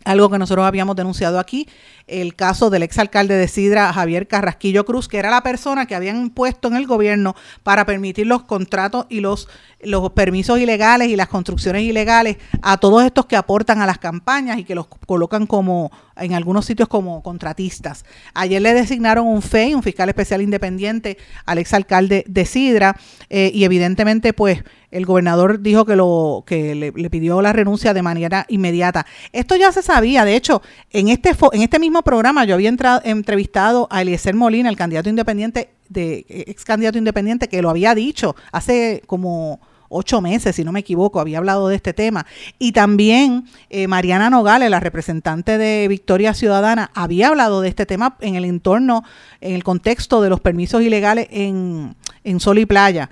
[0.04, 1.68] algo que nosotros habíamos denunciado aquí,
[2.08, 6.32] el caso del exalcalde de Sidra, Javier Carrasquillo Cruz, que era la persona que habían
[6.32, 9.48] puesto en el gobierno para permitir los contratos y los,
[9.82, 14.58] los permisos ilegales y las construcciones ilegales a todos estos que aportan a las campañas
[14.58, 18.06] y que los colocan como en algunos sitios como contratistas.
[18.34, 22.98] Ayer le designaron un FEI, un fiscal especial independiente, al exalcalde de Sidra,
[23.30, 28.02] eh, y evidentemente, pues, el gobernador dijo que lo que le, pidió la renuncia de
[28.02, 29.06] manera inmediata.
[29.34, 32.74] Esto ya se sabía, de hecho, en este en este mismo programa yo había
[33.04, 38.36] entrevistado a Eliezer Molina, el candidato independiente de ex candidato independiente que lo había dicho
[38.52, 42.26] hace como ocho meses, si no me equivoco, había hablado de este tema.
[42.58, 48.16] Y también eh, Mariana Nogales, la representante de Victoria Ciudadana, había hablado de este tema
[48.22, 49.04] en el entorno,
[49.42, 53.10] en el contexto de los permisos ilegales en, en Sol y Playa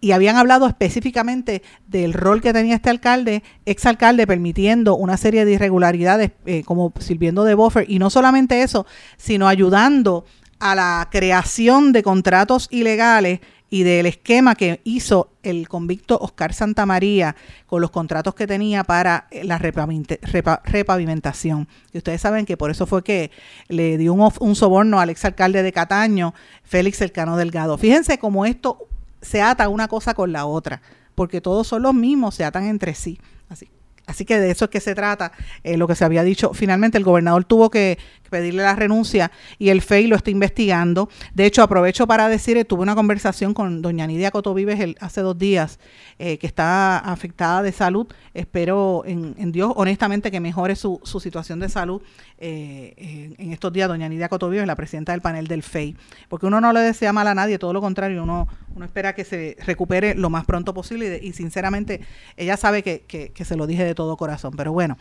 [0.00, 5.52] y habían hablado específicamente del rol que tenía este alcalde, exalcalde, permitiendo una serie de
[5.52, 10.24] irregularidades eh, como sirviendo de buffer y no solamente eso, sino ayudando
[10.58, 17.34] a la creación de contratos ilegales y del esquema que hizo el convicto Oscar Santamaría
[17.66, 21.68] con los contratos que tenía para la repavimentación.
[21.92, 23.32] Y ustedes saben que por eso fue que
[23.68, 26.32] le dio un, un soborno al exalcalde de Cataño,
[26.62, 27.76] Félix Elcano Delgado.
[27.76, 28.86] Fíjense cómo esto
[29.26, 30.80] se ata una cosa con la otra,
[31.14, 33.20] porque todos son los mismos, se atan entre sí.
[33.48, 33.68] Así.
[34.06, 35.32] Así que de eso es que se trata,
[35.64, 36.54] eh, lo que se había dicho.
[36.54, 37.98] Finalmente el gobernador tuvo que,
[38.30, 41.08] pedirle la renuncia y el FEI lo está investigando.
[41.34, 45.78] De hecho, aprovecho para decir, tuve una conversación con doña Nidia Cotovives hace dos días,
[46.18, 48.06] eh, que está afectada de salud.
[48.34, 52.02] Espero en, Dios, honestamente, que mejore su, su situación de salud
[52.38, 53.88] eh, en, estos días.
[53.88, 55.96] Doña Nidia Cotovives, la presidenta del panel del FEI.
[56.28, 59.24] Porque uno no le desea mal a nadie, todo lo contrario, uno, uno espera que
[59.24, 62.00] se recupere lo más pronto posible y, sinceramente
[62.36, 64.54] ella sabe que, que se lo dije de todo corazón.
[64.56, 64.96] Pero bueno,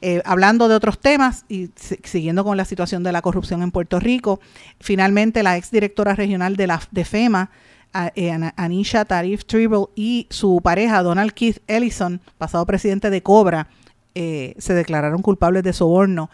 [0.00, 4.00] eh, hablando de otros temas y siguiendo con la situación de la corrupción en Puerto
[4.00, 4.40] Rico,
[4.80, 7.50] finalmente la exdirectora regional de la de FEMA,
[8.14, 13.68] eh, Anisha Tarif Tribble y su pareja Donald Keith Ellison, pasado presidente de Cobra,
[14.14, 16.30] eh, se declararon culpables de soborno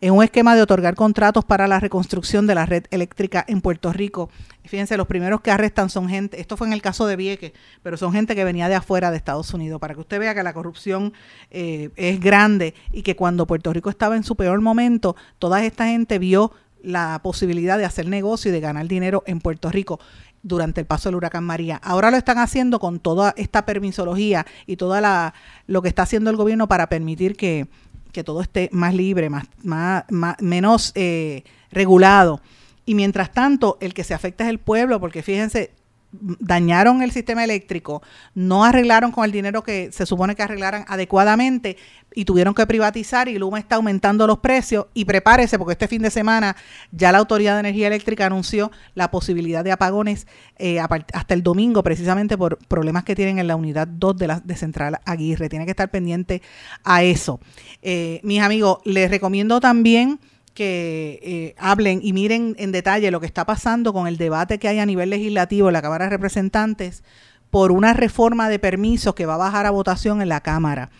[0.00, 3.92] en un esquema de otorgar contratos para la reconstrucción de la red eléctrica en Puerto
[3.92, 4.30] Rico.
[4.64, 7.96] Fíjense, los primeros que arrestan son gente, esto fue en el caso de Vieques, pero
[7.96, 10.52] son gente que venía de afuera de Estados Unidos, para que usted vea que la
[10.52, 11.12] corrupción
[11.50, 15.86] eh, es grande y que cuando Puerto Rico estaba en su peor momento, toda esta
[15.86, 19.98] gente vio la posibilidad de hacer negocio y de ganar dinero en Puerto Rico
[20.42, 21.80] durante el paso del huracán María.
[21.82, 25.34] Ahora lo están haciendo con toda esta permisología y toda la
[25.66, 27.68] lo que está haciendo el gobierno para permitir que
[28.12, 30.04] que todo esté más libre, más, más,
[30.40, 32.40] menos eh, regulado.
[32.84, 35.72] Y mientras tanto, el que se afecta es el pueblo, porque fíjense,
[36.10, 38.02] dañaron el sistema eléctrico,
[38.34, 41.76] no arreglaron con el dinero que se supone que arreglaran adecuadamente
[42.14, 46.00] y tuvieron que privatizar y Luma está aumentando los precios y prepárese porque este fin
[46.00, 46.56] de semana
[46.92, 51.82] ya la Autoridad de Energía Eléctrica anunció la posibilidad de apagones eh, hasta el domingo
[51.82, 55.48] precisamente por problemas que tienen en la unidad 2 de la de Central Aguirre.
[55.48, 56.40] Tiene que estar pendiente
[56.84, 57.38] a eso.
[57.82, 60.18] Eh, mis amigos, les recomiendo también
[60.58, 64.66] que eh, hablen y miren en detalle lo que está pasando con el debate que
[64.66, 67.04] hay a nivel legislativo en la Cámara de Representantes
[67.48, 70.90] por una reforma de permisos que va a bajar a votación en la Cámara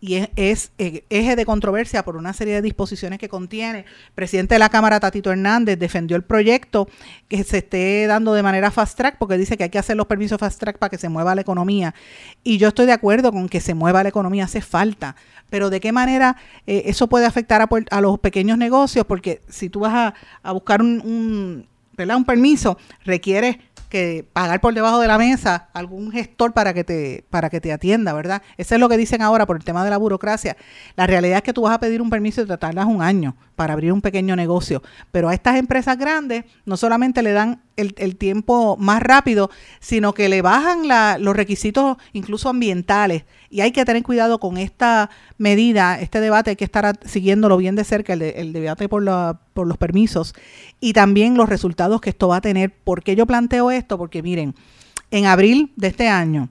[0.00, 3.84] y es, eh, eje de controversia por una serie de disposiciones que contiene.
[4.14, 6.88] Presidente de la Cámara, Tatito Hernández, defendió el proyecto
[7.28, 10.06] que se esté dando de manera fast track porque dice que hay que hacer los
[10.06, 11.94] permisos fast track para que se mueva la economía.
[12.44, 15.16] Y yo estoy de acuerdo con que se mueva la economía, hace falta.
[15.50, 19.80] Pero de qué manera eh, eso puede afectar a, los pequeños negocios, porque si tú
[19.80, 21.66] vas a, buscar un, un,
[21.98, 27.24] un permiso, requiere que pagar por debajo de la mesa algún gestor para que te
[27.30, 28.42] para que te atienda, ¿verdad?
[28.56, 30.56] Eso es lo que dicen ahora por el tema de la burocracia.
[30.96, 33.36] La realidad es que tú vas a pedir un permiso y te tardas un año
[33.56, 38.16] para abrir un pequeño negocio, pero a estas empresas grandes no solamente le dan el,
[38.16, 40.88] tiempo más rápido, sino que le bajan
[41.22, 43.24] los requisitos incluso ambientales.
[43.50, 47.76] Y hay que tener cuidado con esta medida, este debate, hay que estar siguiéndolo bien
[47.76, 49.02] de cerca, el, el debate por,
[49.58, 50.36] por los permisos
[50.78, 52.72] y también los resultados que esto va a tener.
[52.72, 53.98] ¿Por qué yo planteo esto?
[53.98, 54.54] Porque miren,
[55.10, 56.48] en abril de este año,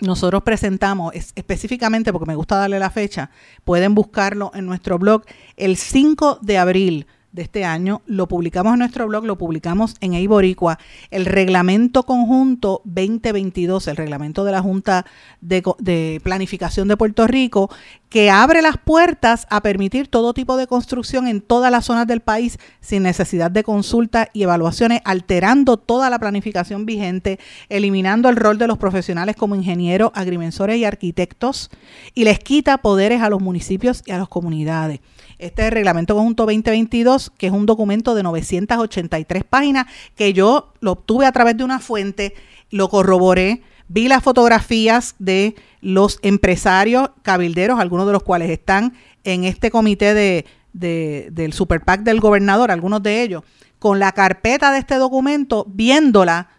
[0.00, 3.30] nosotros presentamos específicamente, porque me gusta darle la fecha,
[3.64, 5.24] pueden buscarlo en nuestro blog,
[5.56, 10.12] el 5 de abril de este año, lo publicamos en nuestro blog, lo publicamos en
[10.14, 10.78] Eiboricua,
[11.10, 15.06] el reglamento conjunto 2022, el reglamento de la Junta
[15.40, 17.70] de, de, Planificación de Puerto Rico,
[18.10, 22.20] que abre las puertas a permitir todo tipo de construcción en todas las zonas del
[22.20, 27.38] país sin necesidad de consulta y evaluaciones, alterando toda la planificación vigente,
[27.70, 31.70] eliminando el rol de los profesionales como ingenieros, agrimensores y arquitectos,
[32.14, 35.00] y les quita poderes a los municipios y a las comunidades.
[35.42, 40.92] Este es Reglamento Conjunto 2022, que es un documento de 983 páginas que yo lo
[40.92, 42.34] obtuve a través de una fuente,
[42.70, 49.42] lo corroboré, vi las fotografías de los empresarios cabilderos, algunos de los cuales están en
[49.42, 50.46] este comité de,
[51.32, 53.42] del Super del gobernador, algunos de ellos,
[53.80, 56.50] con la carpeta de este documento, viéndola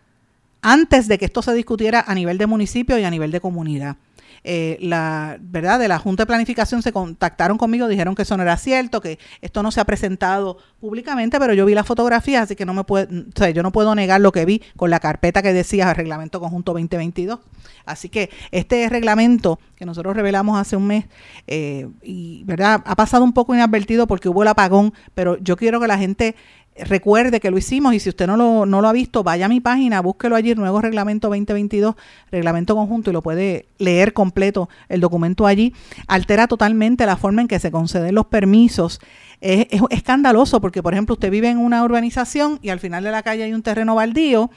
[0.61, 3.95] antes de que esto se discutiera a nivel de municipio y a nivel de comunidad.
[4.43, 8.43] Eh, la verdad de la Junta de Planificación se contactaron conmigo, dijeron que eso no
[8.43, 12.55] era cierto, que esto no se ha presentado públicamente, pero yo vi la fotografía, así
[12.55, 14.99] que no me puedo, o sea, yo no puedo negar lo que vi con la
[14.99, 17.39] carpeta que decía Reglamento Conjunto 2022.
[17.85, 21.05] Así que este reglamento que nosotros revelamos hace un mes,
[21.47, 25.79] eh, y verdad, ha pasado un poco inadvertido porque hubo el apagón, pero yo quiero
[25.79, 26.35] que la gente
[26.77, 29.49] recuerde que lo hicimos y si usted no lo, no lo ha visto, vaya a
[29.49, 31.95] mi página, búsquelo allí, nuevo reglamento 2022,
[32.31, 35.73] reglamento conjunto y lo puede leer completo el documento allí.
[36.07, 38.99] Altera totalmente la forma en que se conceden los permisos.
[39.41, 43.11] Es, es escandaloso porque, por ejemplo, usted vive en una urbanización y al final de
[43.11, 44.49] la calle hay un terreno baldío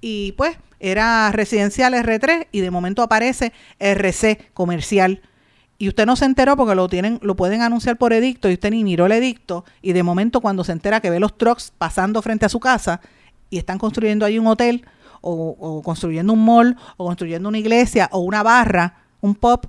[0.00, 5.22] y pues era residencial R3 y de momento aparece RC comercial
[5.78, 8.70] y usted no se enteró porque lo tienen, lo pueden anunciar por edicto y usted
[8.70, 12.22] ni miró el edicto y de momento cuando se entera que ve los trucks pasando
[12.22, 13.00] frente a su casa
[13.50, 14.86] y están construyendo ahí un hotel
[15.20, 19.66] o, o construyendo un mall o construyendo una iglesia o una barra, un pop,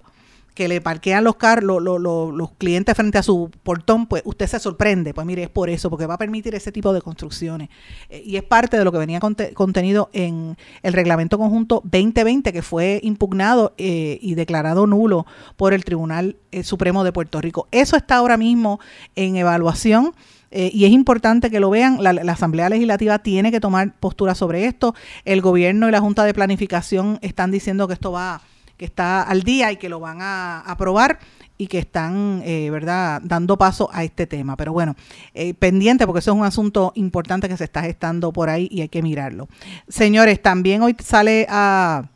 [0.56, 5.14] que le parquean los carros, los clientes frente a su portón, pues usted se sorprende.
[5.14, 7.70] Pues mire, es por eso, porque va a permitir ese tipo de construcciones.
[8.10, 12.62] Eh, y es parte de lo que venía contenido en el Reglamento Conjunto 2020, que
[12.62, 15.26] fue impugnado eh, y declarado nulo
[15.58, 17.68] por el Tribunal eh, Supremo de Puerto Rico.
[17.72, 18.80] Eso está ahora mismo
[19.16, 20.14] en evaluación.
[20.52, 22.02] y es importante que lo vean.
[22.02, 24.96] La, la, Asamblea Legislativa tiene que tomar postura sobre esto.
[25.26, 28.42] El gobierno y la Junta de Planificación están diciendo que esto va
[28.78, 31.20] que está al día y que lo van a aprobar
[31.58, 34.58] y que están, eh, ¿verdad?, dando paso a este tema.
[34.58, 34.96] Pero bueno,
[35.34, 38.82] eh, pendiente porque eso es un asunto importante que se está gestando por ahí y
[38.82, 39.48] hay que mirarlo.
[39.88, 42.10] Señores, también hoy sale a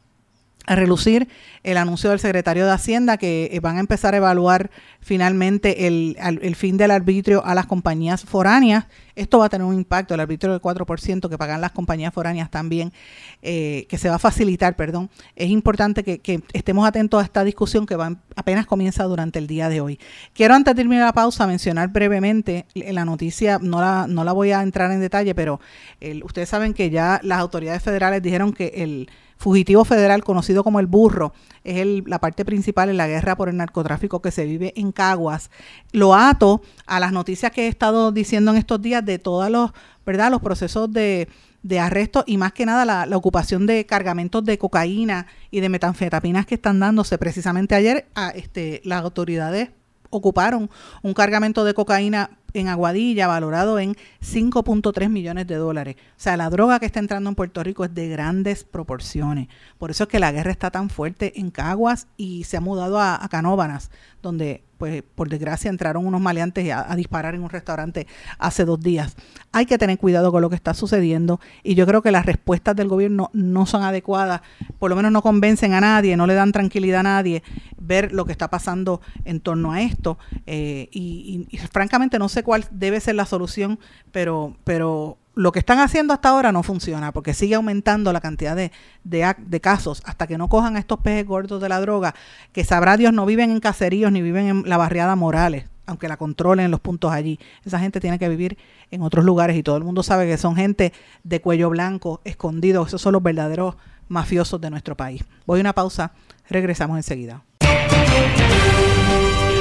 [0.70, 1.28] a relucir
[1.64, 4.70] el anuncio del secretario de Hacienda que eh, van a empezar a evaluar
[5.02, 8.86] finalmente el, el, fin del arbitrio a las compañías foráneas.
[9.16, 12.52] Esto va a tener un impacto, el arbitrio del 4% que pagan las compañías foráneas
[12.52, 12.94] también,
[13.42, 15.10] eh, que se va a facilitar, perdón.
[15.36, 19.70] Es importante que, estemos atentos a esta discusión que va, apenas comienza durante el día
[19.70, 20.00] de hoy.
[20.34, 24.52] Quiero antes de terminar la pausa mencionar brevemente la noticia, no la, no la voy
[24.52, 25.60] a entrar en detalle, pero
[26.00, 29.10] el, ustedes saben que ya las autoridades federales dijeron que el
[29.40, 31.34] fugitivo federal conocido como el burro,
[31.64, 34.92] es el, la parte principal en la guerra por el narcotráfico que se vive en
[34.92, 35.50] Caguas.
[35.94, 39.72] Lo ato a las noticias que he estado diciendo en estos días de todos los,
[40.06, 40.30] ¿verdad?
[40.30, 41.30] los procesos de,
[41.64, 46.46] de arresto y más que nada la, ocupación de cargamentos de cocaína y de metanfetaminas
[46.46, 47.18] que están dándose.
[47.18, 49.70] Precisamente ayer a, este, las autoridades
[50.10, 50.70] ocuparon
[51.02, 55.96] un cargamento de cocaína en Aguadilla valorado en 5.3 millones de dólares.
[55.98, 59.48] O sea, la droga que está entrando en Puerto Rico es de grandes proporciones.
[59.78, 63.00] Por eso es que la guerra está tan fuerte en Caguas y se ha mudado
[63.00, 63.92] a, a Canóbanas,
[64.22, 68.08] donde pues por desgracia entraron unos maleantes a, disparar en un restaurante
[68.40, 69.16] hace dos días.
[69.52, 72.76] Hay que tener cuidado con lo que está sucediendo y yo creo que las respuestas
[72.76, 74.42] del gobierno no son adecuadas,
[74.80, 77.44] por lo menos no convencen a nadie, no le dan tranquilidad a nadie
[77.78, 82.30] ver lo que está pasando en torno a esto eh, y, y, y francamente no
[82.30, 83.80] sé cuál debe ser la solución,
[84.12, 88.56] pero, pero lo que están haciendo hasta ahora no funciona porque sigue aumentando la cantidad
[88.56, 88.72] de,
[89.04, 92.16] de, casos hasta que no cojan a estos peces gordos de la droga,
[92.52, 96.18] que sabrá Dios no viven en caseríos ni viven en la barriada Morales, aunque la
[96.18, 97.40] controlen los puntos allí.
[97.64, 98.58] Esa gente tiene que vivir
[98.92, 102.88] en otros lugares y todo el mundo sabe que son gente de cuello blanco, escondidos,
[102.88, 103.76] esos son los verdaderos
[104.08, 105.24] mafiosos de nuestro país.
[105.46, 106.12] Voy a una pausa,
[106.50, 107.44] regresamos enseguida.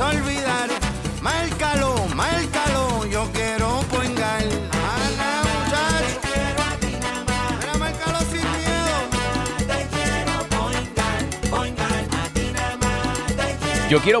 [0.00, 0.70] olvidar.
[1.20, 4.64] Márcalo, márcalo, yo quiero poingar.
[14.04, 14.20] Quiero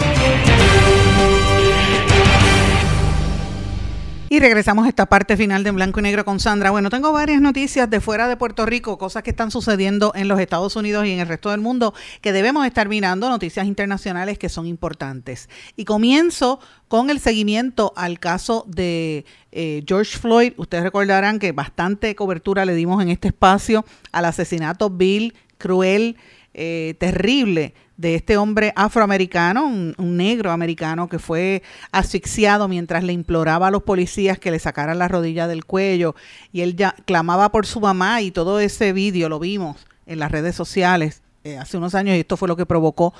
[4.31, 6.71] Y regresamos a esta parte final de Blanco y Negro con Sandra.
[6.71, 10.39] Bueno, tengo varias noticias de fuera de Puerto Rico, cosas que están sucediendo en los
[10.39, 14.47] Estados Unidos y en el resto del mundo que debemos estar mirando, noticias internacionales que
[14.47, 15.49] son importantes.
[15.75, 20.53] Y comienzo con el seguimiento al caso de eh, George Floyd.
[20.55, 26.15] Ustedes recordarán que bastante cobertura le dimos en este espacio al asesinato vil, cruel,
[26.53, 33.67] eh, terrible de este hombre afroamericano, un, negro americano que fue asfixiado mientras le imploraba
[33.67, 36.15] a los policías que le sacaran la rodilla del cuello
[36.51, 39.77] y él ya clamaba por su mamá y todo ese vídeo lo vimos
[40.07, 43.13] en las redes sociales eh, hace unos años y esto fue lo que provocó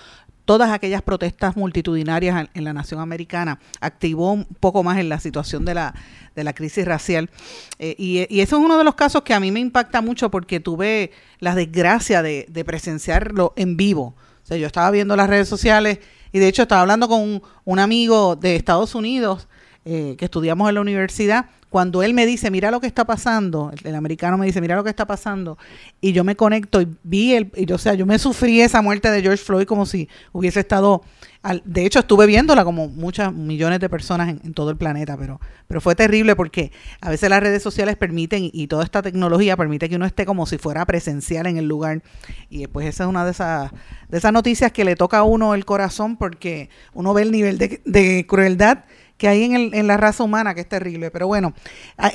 [0.46, 5.64] todas aquellas protestas multitudinarias en la nación americana, activó un poco más en la situación
[5.64, 5.94] de la,
[6.36, 7.30] de la crisis racial.
[7.78, 10.32] Eh, y, y, eso es uno de los casos que a mí me impacta mucho
[10.32, 14.16] porque tuve la desgracia de, de presenciarlo en vivo.
[14.58, 16.00] Yo estaba viendo las redes sociales
[16.34, 19.48] y de hecho estaba hablando con un, un amigo de Estados Unidos
[19.86, 23.72] eh, que estudiamos en la universidad, cuando él me dice, mira lo que está pasando,
[23.86, 25.58] el, americano me dice, mira lo que está pasando,
[26.02, 29.10] y yo me conecto y vi el, y, o sea, yo me sufrí esa muerte
[29.10, 31.02] de George Floyd como si hubiese estado,
[31.44, 35.16] al, de hecho estuve viéndola como muchas millones de personas en, en, todo el planeta,
[35.16, 39.56] pero, pero fue terrible porque a veces las redes sociales permiten y toda esta tecnología
[39.56, 42.02] permite que uno esté como si fuera presencial en el lugar,
[42.50, 43.72] y pues esa es una de esas,
[44.10, 47.58] de esas noticias que le toca a uno el corazón porque uno ve el nivel
[47.58, 48.80] de, de crueldad
[49.22, 51.12] que hay en, el, en, la raza humana, que es terrible.
[51.12, 51.54] Pero bueno,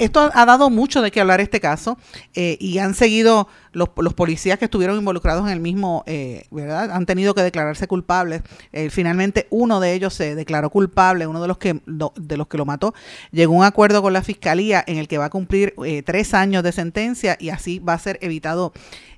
[0.00, 1.98] esto ha dado mucho de qué hablar este caso
[2.34, 3.46] eh, y han seguido
[3.76, 6.90] los, los, policías que estuvieron involucrados en el mismo, eh, ¿verdad?
[6.92, 8.40] Han tenido que declararse culpables.
[8.72, 12.46] Eh, finalmente uno de ellos se declaró culpable, uno de los que lo, de los
[12.46, 12.94] que lo mató.
[13.32, 16.32] Llegó a un acuerdo con la fiscalía en el que va a cumplir eh, tres
[16.32, 18.72] años de sentencia y así va a ser evitado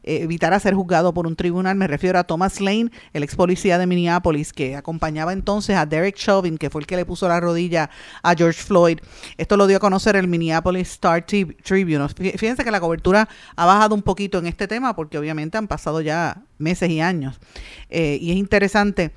[0.05, 1.77] evitar a ser juzgado por un tribunal.
[1.77, 6.17] Me refiero a Thomas Lane, el ex policía de Minneapolis, que acompañaba entonces a Derek
[6.17, 7.91] Chauvin, que fue el que le puso la rodilla
[8.23, 9.01] a George Floyd.
[9.37, 12.09] Esto lo dio a conocer el Minneapolis Star Tribune.
[12.09, 16.01] Fíjense que la cobertura ha bajado un poquito en este tema porque obviamente han pasado
[16.01, 17.39] ya meses y años.
[17.91, 19.13] Eh, y es interesante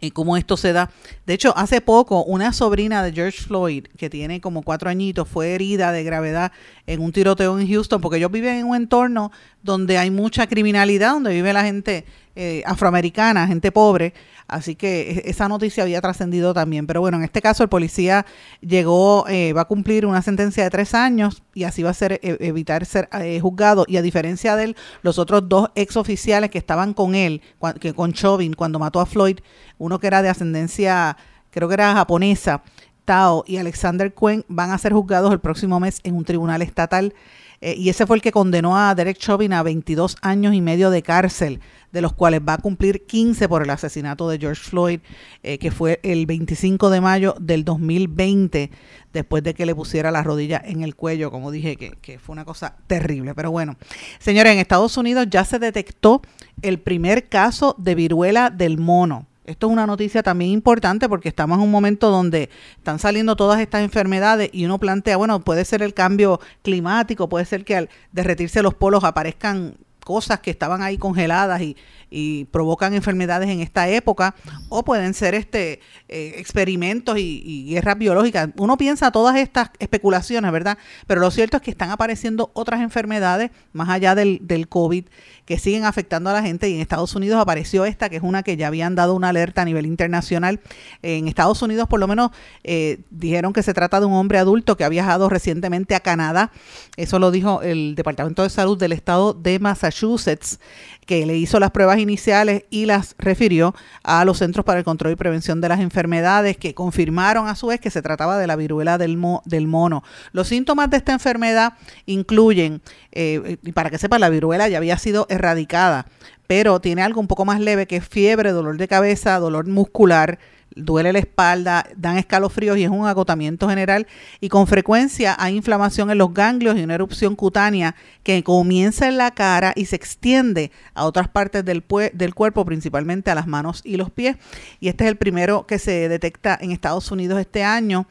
[0.00, 0.90] y cómo esto se da.
[1.26, 5.54] De hecho, hace poco una sobrina de George Floyd, que tiene como cuatro añitos, fue
[5.54, 6.52] herida de gravedad
[6.86, 9.32] en un tiroteo en Houston, porque ellos viven en un entorno
[9.62, 14.14] donde hay mucha criminalidad, donde vive la gente eh, afroamericana, gente pobre,
[14.48, 16.86] así que esa noticia había trascendido también.
[16.86, 18.24] Pero bueno, en este caso el policía
[18.60, 22.14] llegó, eh, va a cumplir una sentencia de tres años y así va a ser
[22.22, 23.84] eh, evitar ser eh, juzgado.
[23.86, 27.42] Y a diferencia de él, los otros dos ex oficiales que estaban con él,
[27.80, 29.38] que con Chauvin, cuando mató a Floyd,
[29.78, 31.16] uno que era de ascendencia,
[31.50, 32.62] creo que era japonesa,
[33.04, 37.14] Tao y Alexander Quen, van a ser juzgados el próximo mes en un tribunal estatal.
[37.62, 40.90] Eh, y ese fue el que condenó a Derek Chauvin a 22 años y medio
[40.90, 41.60] de cárcel,
[41.92, 45.00] de los cuales va a cumplir 15 por el asesinato de George Floyd,
[45.44, 48.72] eh, que fue el 25 de mayo del 2020,
[49.12, 52.32] después de que le pusiera la rodilla en el cuello, como dije, que, que fue
[52.32, 53.32] una cosa terrible.
[53.36, 53.76] Pero bueno,
[54.18, 56.20] señores, en Estados Unidos ya se detectó
[56.62, 59.28] el primer caso de viruela del mono.
[59.44, 63.60] Esto es una noticia también importante porque estamos en un momento donde están saliendo todas
[63.60, 67.90] estas enfermedades y uno plantea, bueno, puede ser el cambio climático, puede ser que al
[68.12, 69.74] derretirse los polos aparezcan
[70.04, 71.76] cosas que estaban ahí congeladas y,
[72.12, 74.34] y provocan enfermedades en esta época,
[74.68, 78.50] o pueden ser este eh, experimentos y, guerras biológicas.
[78.56, 80.76] Uno piensa todas estas especulaciones, ¿verdad?
[81.06, 85.06] Pero lo cierto es que están apareciendo otras enfermedades más allá del, del COVID
[85.44, 88.42] que siguen afectando a la gente y en Estados Unidos apareció esta, que es una
[88.42, 90.60] que ya habían dado una alerta a nivel internacional.
[91.02, 92.30] En Estados Unidos por lo menos
[92.62, 96.52] eh, dijeron que se trata de un hombre adulto que ha viajado recientemente a Canadá.
[96.96, 100.60] Eso lo dijo el Departamento de Salud del Estado de Massachusetts
[101.06, 105.12] que le hizo las pruebas iniciales y las refirió a los Centros para el Control
[105.12, 108.56] y Prevención de las Enfermedades, que confirmaron a su vez que se trataba de la
[108.56, 110.02] viruela del, mo del mono.
[110.32, 111.74] Los síntomas de esta enfermedad
[112.06, 116.06] incluyen, eh, para que sepa, la viruela ya había sido erradicada,
[116.46, 120.38] pero tiene algo un poco más leve que es fiebre, dolor de cabeza, dolor muscular,
[120.76, 124.06] duele la espalda, dan escalofríos y es un agotamiento general
[124.40, 129.16] y con frecuencia hay inflamación en los ganglios y una erupción cutánea que comienza en
[129.16, 133.80] la cara y se extiende a otras partes del, del cuerpo, principalmente a las manos
[133.84, 134.36] y los pies.
[134.80, 138.06] Y este es el primero que se detecta en Estados Unidos este año.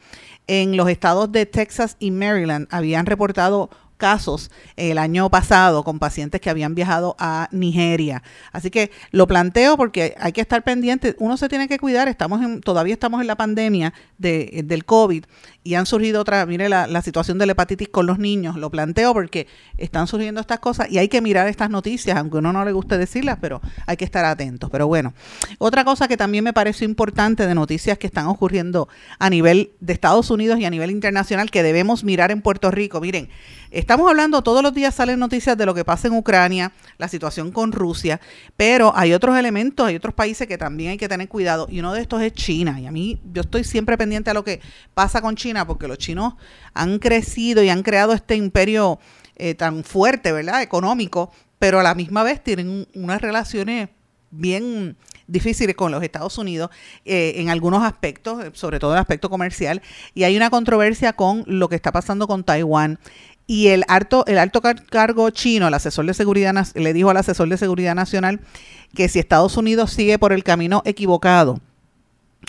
[0.46, 3.70] En los estados de Texas y Maryland habían reportado
[4.02, 8.24] casos el año pasado con pacientes que habían viajado a Nigeria.
[8.50, 12.42] Así que lo planteo porque hay que estar pendiente, uno se tiene que cuidar, estamos
[12.42, 15.24] en, todavía estamos en la pandemia de, del COVID
[15.64, 19.12] y han surgido otras, mire la, situación de la hepatitis con los niños, lo planteo
[19.12, 19.46] porque
[19.78, 22.98] están surgiendo estas cosas y hay que mirar estas noticias, aunque uno no le guste
[22.98, 24.70] decirlas, pero hay que estar atentos.
[24.70, 25.14] Pero bueno,
[25.58, 28.88] otra cosa que también me parece importante de noticias que están ocurriendo
[29.18, 33.00] a nivel de Estados Unidos y a nivel internacional que debemos mirar en Puerto Rico,
[33.00, 33.28] miren,
[33.70, 37.52] estamos hablando, todos los días salen noticias de lo que pasa en Ucrania, la situación
[37.52, 38.20] con Rusia,
[38.56, 41.92] pero hay otros elementos, hay otros países que también hay que tener cuidado y uno
[41.92, 42.80] de estos es China.
[42.80, 44.60] Y a mí yo estoy siempre pendiente a lo que
[44.94, 46.34] pasa con China porque los chinos
[46.74, 48.98] han crecido y han creado este imperio
[49.36, 50.62] eh, tan fuerte, ¿verdad?
[50.62, 53.88] Económico, pero a la misma vez tienen unas relaciones
[54.30, 54.96] bien
[55.26, 56.70] difíciles con los Estados Unidos
[57.04, 59.82] eh, en algunos aspectos, sobre todo el aspecto comercial,
[60.14, 62.98] y hay una controversia con lo que está pasando con Taiwán.
[63.46, 67.48] Y el alto, el alto cargo chino, el asesor de seguridad, le dijo al asesor
[67.48, 68.40] de seguridad nacional
[68.94, 71.60] que si Estados Unidos sigue por el camino equivocado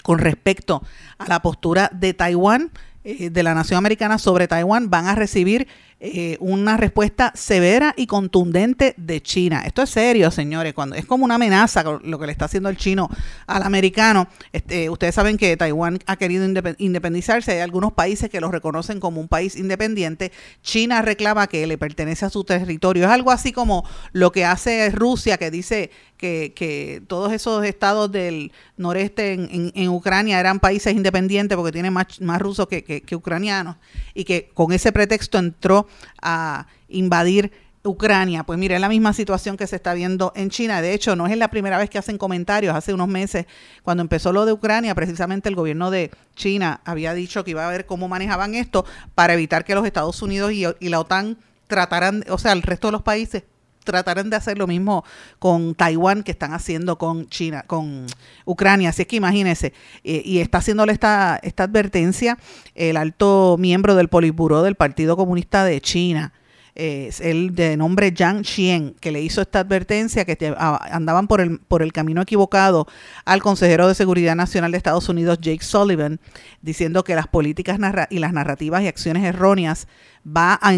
[0.04, 0.84] con respecto
[1.18, 2.74] a la postura de Taiwán, eh,
[3.04, 5.68] de la nación americana sobre Taiwán van a recibir
[6.06, 9.64] eh, una respuesta severa y contundente de China.
[9.66, 12.76] Esto es serio, señores, cuando es como una amenaza lo que le está haciendo el
[12.76, 13.10] chino
[13.48, 14.28] al americano.
[14.52, 16.46] Este, ustedes saben que Taiwán ha querido
[16.78, 20.34] independizarse, hay algunos países que lo reconocen como un país independiente.
[20.62, 23.06] China reclama que le pertenece a su territorio.
[23.06, 28.12] Es algo así como lo que hace Rusia, que dice que, que todos esos estados
[28.12, 33.16] del noreste en, en, Ucrania eran países independientes porque tienen más, más rusos que, que
[33.16, 33.78] ucranianos
[34.14, 35.88] y que con ese pretexto entró
[36.22, 37.52] a invadir
[37.84, 38.44] Ucrania.
[38.44, 40.82] Pues mire, es la misma situación que se está viendo en China.
[40.82, 42.76] De hecho, no es la primera vez que hacen comentarios.
[42.76, 43.46] Hace unos meses,
[43.84, 47.72] cuando empezó lo de Ucrania, precisamente el gobierno de China había dicho que iba a
[47.72, 48.86] ver cómo manejaban esto
[49.16, 51.38] para evitar que los Estados Unidos y, y la OTAN
[51.68, 53.44] trataran, o sea, el resto de los países
[53.84, 55.04] trataran de hacer lo mismo
[55.40, 58.06] con Taiwán que están haciendo con China, con
[58.46, 58.90] Ucrania.
[58.90, 59.74] Así es que imagínense,
[60.04, 62.38] eh, y está haciéndole esta, esta advertencia
[62.76, 66.34] el alto miembro del Politburó del Partido Comunista de China.
[66.76, 71.60] Eh, el de nombre Zhang Xian, que le hizo esta advertencia que andaban por el,
[71.60, 72.88] por el camino equivocado
[73.26, 76.20] al consejero de Seguridad Nacional de Estados Unidos, Jake Sullivan,
[76.64, 77.78] diciendo que las políticas
[78.10, 79.88] y las narrativas y acciones erróneas
[80.26, 80.74] va a,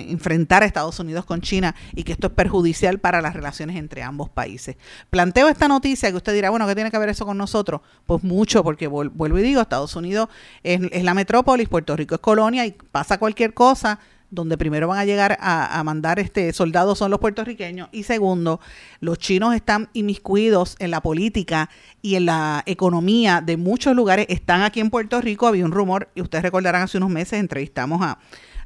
[0.00, 4.04] enfrentar a Estados Unidos con China y que esto es perjudicial para las relaciones entre
[4.04, 4.76] ambos países.
[5.08, 7.80] Planteo esta noticia que usted dirá, bueno, ¿qué tiene que ver eso con nosotros?
[8.06, 10.28] Pues mucho, porque vuelvo y digo, Estados Unidos
[10.62, 13.98] es la metrópolis, Puerto Rico es colonia y pasa cualquier cosa
[14.30, 18.60] donde primero van a llegar a, mandar este soldados son los puertorriqueños y segundo,
[19.00, 21.70] los chinos están inmiscuidos en la política
[22.02, 26.08] y en la economía de muchos lugares, están aquí en Puerto Rico, había un rumor,
[26.14, 28.18] y ustedes recordarán hace unos meses entrevistamos a,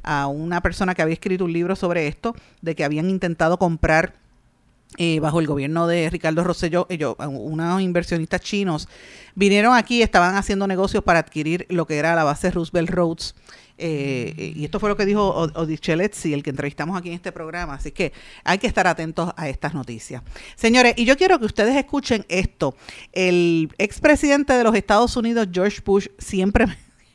[0.03, 4.24] a una persona que había escrito un libro sobre esto, de que habían intentado comprar
[4.97, 8.89] eh, bajo el gobierno de Ricardo Rosselló, ellos, unos inversionistas chinos,
[9.35, 13.35] vinieron aquí, estaban haciendo negocios para adquirir lo que era la base Roosevelt Roads.
[13.77, 17.75] Eh, y esto fue lo que dijo Odichelezzi, el que entrevistamos aquí en este programa.
[17.75, 18.13] Así que
[18.45, 20.23] hay que estar atentos a estas noticias.
[20.55, 22.77] Señores, y yo quiero que ustedes escuchen esto.
[23.13, 26.67] El expresidente de los Estados Unidos, George Bush, siempre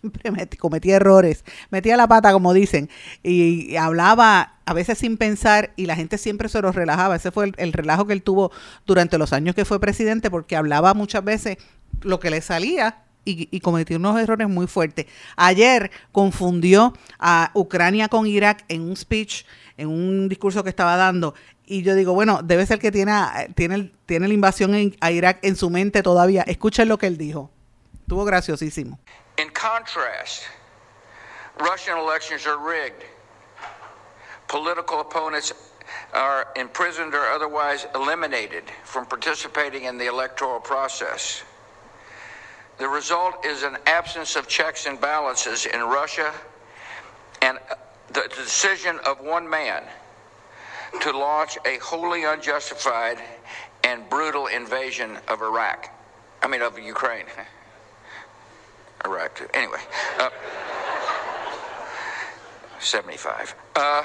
[0.01, 2.89] siempre cometía errores, metía la pata, como dicen,
[3.23, 7.15] y, hablaba a veces sin pensar y la gente siempre se lo relajaba.
[7.15, 8.51] Ese fue el, el, relajo que él tuvo
[8.85, 11.57] durante los años que fue presidente, porque hablaba muchas veces
[12.01, 13.03] lo que le salía.
[13.25, 15.05] Y, y cometió unos errores muy fuertes.
[15.35, 19.43] Ayer confundió a Ucrania con Irak en un speech,
[19.77, 21.35] en un discurso que estaba dando,
[21.69, 23.13] y yo digo, bueno, debe ser que tiene,
[23.53, 26.41] tiene, tiene la invasión en, a Irak en su mente todavía.
[26.41, 27.51] Escuchen lo que él dijo.
[28.01, 28.99] Estuvo graciosísimo.
[29.39, 30.43] In contrast,
[31.61, 33.05] Russian elections are rigged.
[34.49, 35.53] Political opponents
[36.13, 41.41] are imprisoned or otherwise eliminated from participating in the electoral process.
[42.79, 46.33] The result is an absence of checks and balances in Russia
[47.41, 47.75] and uh,
[48.09, 49.83] the decision of one man
[50.99, 53.19] to launch a wholly unjustified
[53.85, 55.89] and brutal invasion of Iraq.
[56.41, 57.25] I mean, of Ukraine.
[59.05, 60.29] Uh,
[62.79, 63.55] 75.
[63.75, 64.03] Uh,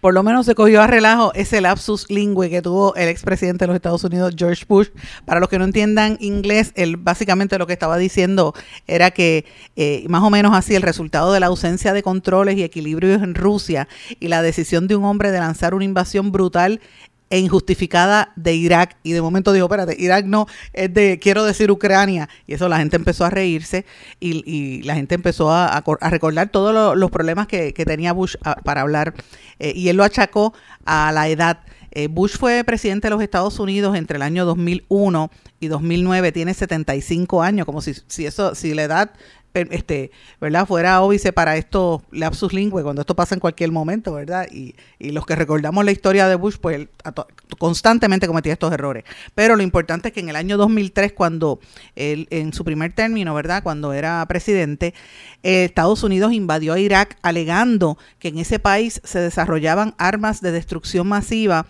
[0.00, 3.66] por lo menos se cogió a relajo ese lapsus lingüe que tuvo el expresidente de
[3.66, 4.88] los Estados Unidos, George Bush.
[5.24, 8.54] Para los que no entiendan inglés, él básicamente lo que estaba diciendo
[8.86, 12.62] era que eh, más o menos así el resultado de la ausencia de controles y
[12.62, 13.88] equilibrios en Rusia
[14.20, 16.80] y la decisión de un hombre de lanzar una invasión brutal
[17.28, 21.70] e injustificada de Irak y de momento dijo, espérate, Irak no, es de, quiero decir
[21.70, 22.28] Ucrania.
[22.46, 23.84] Y eso la gente empezó a reírse
[24.20, 27.84] y, la gente empezó a, a cor- a recordar todos lo- los problemas que, que
[27.84, 29.14] tenía Bush ah, para hablar
[29.58, 30.54] eh, y él lo achacó
[30.84, 31.60] a la edad.
[31.90, 36.54] Eh, Bush fue presidente de los Estados Unidos entre el año 2001 y 2009, tiene
[36.54, 39.10] 75 años, como si, si eso, si la edad
[39.52, 40.66] per- este, ¿verdad?
[40.66, 44.46] Fuera óbice para estos lapsus lingüe, cuando esto pasa en cualquier momento, ¿verdad?
[44.52, 46.88] Y, y los que recordamos la historia de Bush, pues
[47.58, 49.04] constantemente cometía estos errores.
[49.34, 51.58] Pero lo importante es que en el año 2003, cuando
[51.94, 53.62] él, en su primer término, ¿verdad?
[53.62, 54.92] Cuando era presidente,
[55.42, 60.52] eh, Estados Unidos invadió a Irak alegando que en ese país se desarrollaban armas de
[60.52, 61.66] destrucción masiva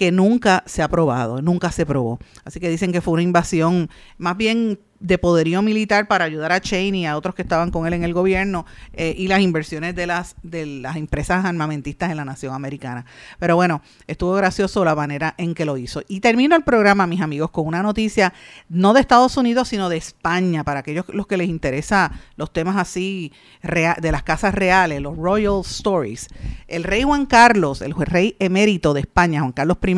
[0.00, 2.18] que nunca se ha probado, nunca se probó.
[2.46, 6.60] Así que dicen que fue una invasión más bien de poderío militar para ayudar a
[6.60, 9.96] Cheney y a otros que estaban con él en el gobierno eh, y las inversiones
[9.96, 13.06] de las de las empresas armamentistas en la nación americana.
[13.38, 16.02] Pero bueno, estuvo gracioso la manera en que lo hizo.
[16.06, 18.32] Y termino el programa, mis amigos, con una noticia
[18.68, 22.76] no de Estados Unidos, sino de España, para aquellos los que les interesa los temas
[22.76, 23.32] así
[23.62, 26.28] de las casas reales, los Royal Stories.
[26.68, 29.96] El rey Juan Carlos, el rey emérito de España, Juan Carlos I,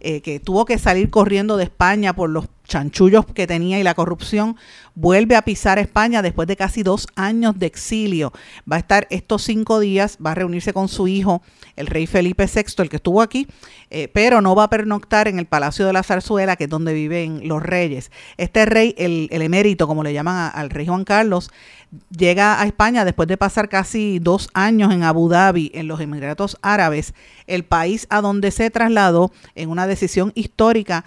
[0.00, 3.94] eh, que tuvo que salir corriendo de España por los chanchullos que tenía y la
[3.94, 4.56] corrupción,
[4.94, 8.32] vuelve a pisar España después de casi dos años de exilio.
[8.70, 11.42] Va a estar estos cinco días, va a reunirse con su hijo,
[11.76, 13.46] el rey Felipe VI, el que estuvo aquí,
[13.90, 16.94] eh, pero no va a pernoctar en el Palacio de la Zarzuela, que es donde
[16.94, 18.10] viven los reyes.
[18.38, 21.50] Este rey, el, el emérito, como le llaman al rey Juan Carlos,
[22.16, 26.56] llega a España después de pasar casi dos años en Abu Dhabi, en los Emiratos
[26.62, 27.12] Árabes,
[27.46, 31.04] el país a donde se trasladó en una decisión histórica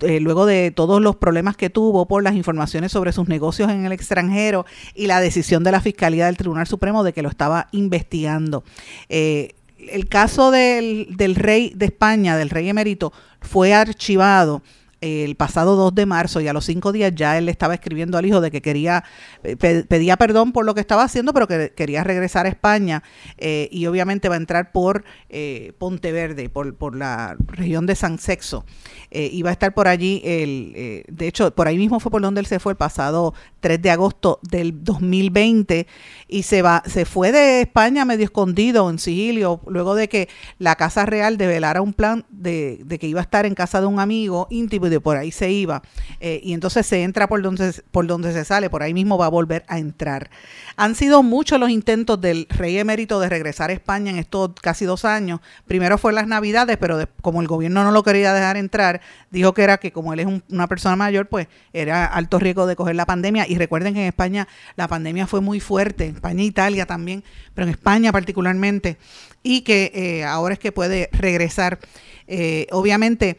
[0.00, 3.84] eh, luego de todos los problemas que tuvo por las informaciones sobre sus negocios en
[3.86, 7.68] el extranjero y la decisión de la Fiscalía del Tribunal Supremo de que lo estaba
[7.72, 8.64] investigando.
[9.08, 14.62] Eh, el caso del, del rey de España, del rey emérito, fue archivado
[15.06, 18.18] el pasado 2 de marzo y a los cinco días ya él le estaba escribiendo
[18.18, 19.04] al hijo de que quería,
[19.42, 23.02] eh, pe- pedía perdón por lo que estaba haciendo, pero que quería regresar a España
[23.38, 28.18] eh, y obviamente va a entrar por eh, Ponteverde, por, por la región de San
[28.18, 28.64] Sexo.
[29.10, 32.10] Eh, y va a estar por allí, el, eh, de hecho, por ahí mismo fue
[32.10, 35.86] por donde él se fue el pasado 3 de agosto del 2020
[36.28, 40.28] y se va se fue de España medio escondido en sigilio luego de que
[40.58, 43.86] la Casa Real develara un plan de, de que iba a estar en casa de
[43.86, 45.82] un amigo íntimo y de por ahí se iba
[46.20, 49.26] Eh, y entonces se entra por donde por donde se sale por ahí mismo va
[49.26, 50.30] a volver a entrar.
[50.76, 54.84] Han sido muchos los intentos del rey emérito de regresar a España en estos casi
[54.86, 55.40] dos años.
[55.66, 59.52] Primero fue en las navidades pero como el gobierno no lo quería dejar entrar dijo
[59.52, 62.76] que era que como él es un- una persona mayor pues era alto riesgo de
[62.76, 63.46] coger la pandemia.
[63.48, 67.22] Y recuerden que en España la pandemia fue muy fuerte, España e Italia también,
[67.54, 68.96] pero en España particularmente,
[69.42, 71.78] y que eh, ahora es que puede regresar.
[72.26, 73.38] Eh, obviamente,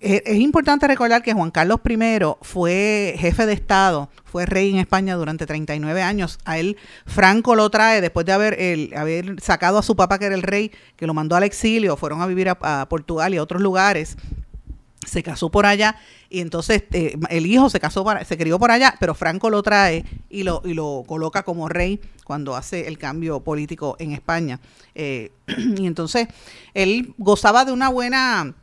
[0.00, 1.98] es importante recordar que Juan Carlos I
[2.42, 6.38] fue jefe de Estado, fue rey en España durante 39 años.
[6.44, 6.76] A él
[7.06, 11.06] Franco lo trae después de haber, sacado a su papá, que era el rey, que
[11.06, 14.16] lo mandó al exilio, fueron a vivir a, a Portugal y a otros lugares
[15.06, 15.96] se casó por allá
[16.28, 19.62] y entonces eh, el hijo se casó para, se crió por allá, pero Franco lo
[19.62, 24.60] trae y lo, y lo coloca como rey cuando hace el cambio político en España.
[24.94, 25.30] Eh,
[25.78, 26.28] y entonces
[26.74, 28.54] él gozaba de una buena,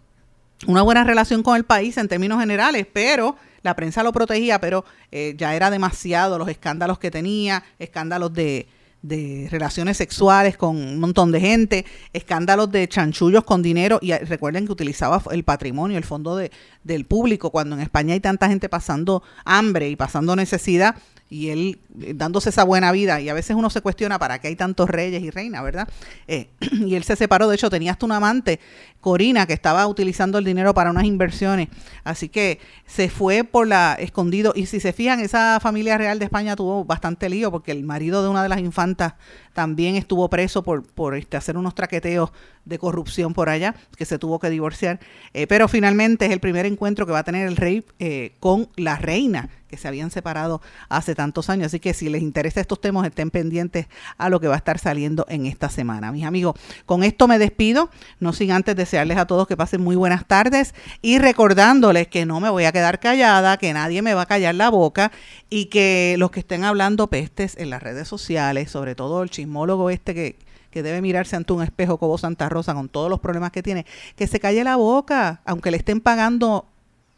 [0.68, 4.86] una buena relación con el país en términos generales, pero la prensa lo protegía, pero
[5.12, 8.68] eh, ya era demasiado los escándalos que tenía, escándalos de,
[9.04, 14.20] de relaciones sexuales con un montón de gente, escándalos de chanchullos con dinero y eh,
[14.20, 16.52] recuerden que utilizaba el patrimonio, el fondo de,
[16.84, 20.96] del público, cuando en España hay tanta gente pasando hambre y pasando necesidad
[21.30, 24.50] y él eh, dándose esa buena vida y a veces uno se cuestiona para qué
[24.50, 25.88] hay tantos reyes y reinas, ¿verdad?
[26.28, 28.60] Eh, y él se separó, de hecho tenía hasta una amante,
[29.02, 31.70] Corina, que estaba utilizando el dinero para unas inversiones,
[32.04, 34.54] así que se fue por la escondido.
[34.56, 38.24] Y si se fijan, esa familia real de España tuvo bastante lío porque el marido
[38.24, 39.16] de una de las infantas
[39.54, 42.32] también estuvo preso por, por este, hacer unos traqueteos
[42.66, 45.00] de corrupción por allá, que se tuvo que divorciar,
[45.34, 48.70] Eh, pero finalmente es el primer encuentro que va a tener el rey eh, con
[48.76, 51.68] la reina, que se habían separado hace tantos años.
[51.68, 53.88] Así que si les interesa estos temas, estén pendientes
[54.18, 56.12] a lo que va a estar saliendo en esta semana.
[56.12, 57.90] Mis amigos, con esto me despido,
[58.20, 62.40] no sin antes desearles a todos que pasen muy buenas tardes y recordándoles que no
[62.40, 65.12] me voy a quedar callada, que nadie me va a callar la boca
[65.50, 69.90] y que los que estén hablando pestes en las redes sociales, sobre todo el chismólogo
[69.90, 70.36] este que
[70.74, 73.86] que debe mirarse ante un espejo como Santa Rosa con todos los problemas que tiene,
[74.16, 76.66] que se calle la boca, aunque le estén pagando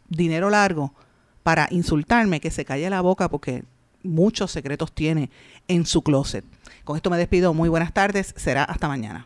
[0.09, 0.93] dinero largo
[1.41, 3.63] para insultarme, que se calle la boca porque
[4.03, 5.29] muchos secretos tiene
[5.69, 6.43] en su closet.
[6.83, 7.53] Con esto me despido.
[7.53, 8.33] Muy buenas tardes.
[8.35, 9.25] Será hasta mañana.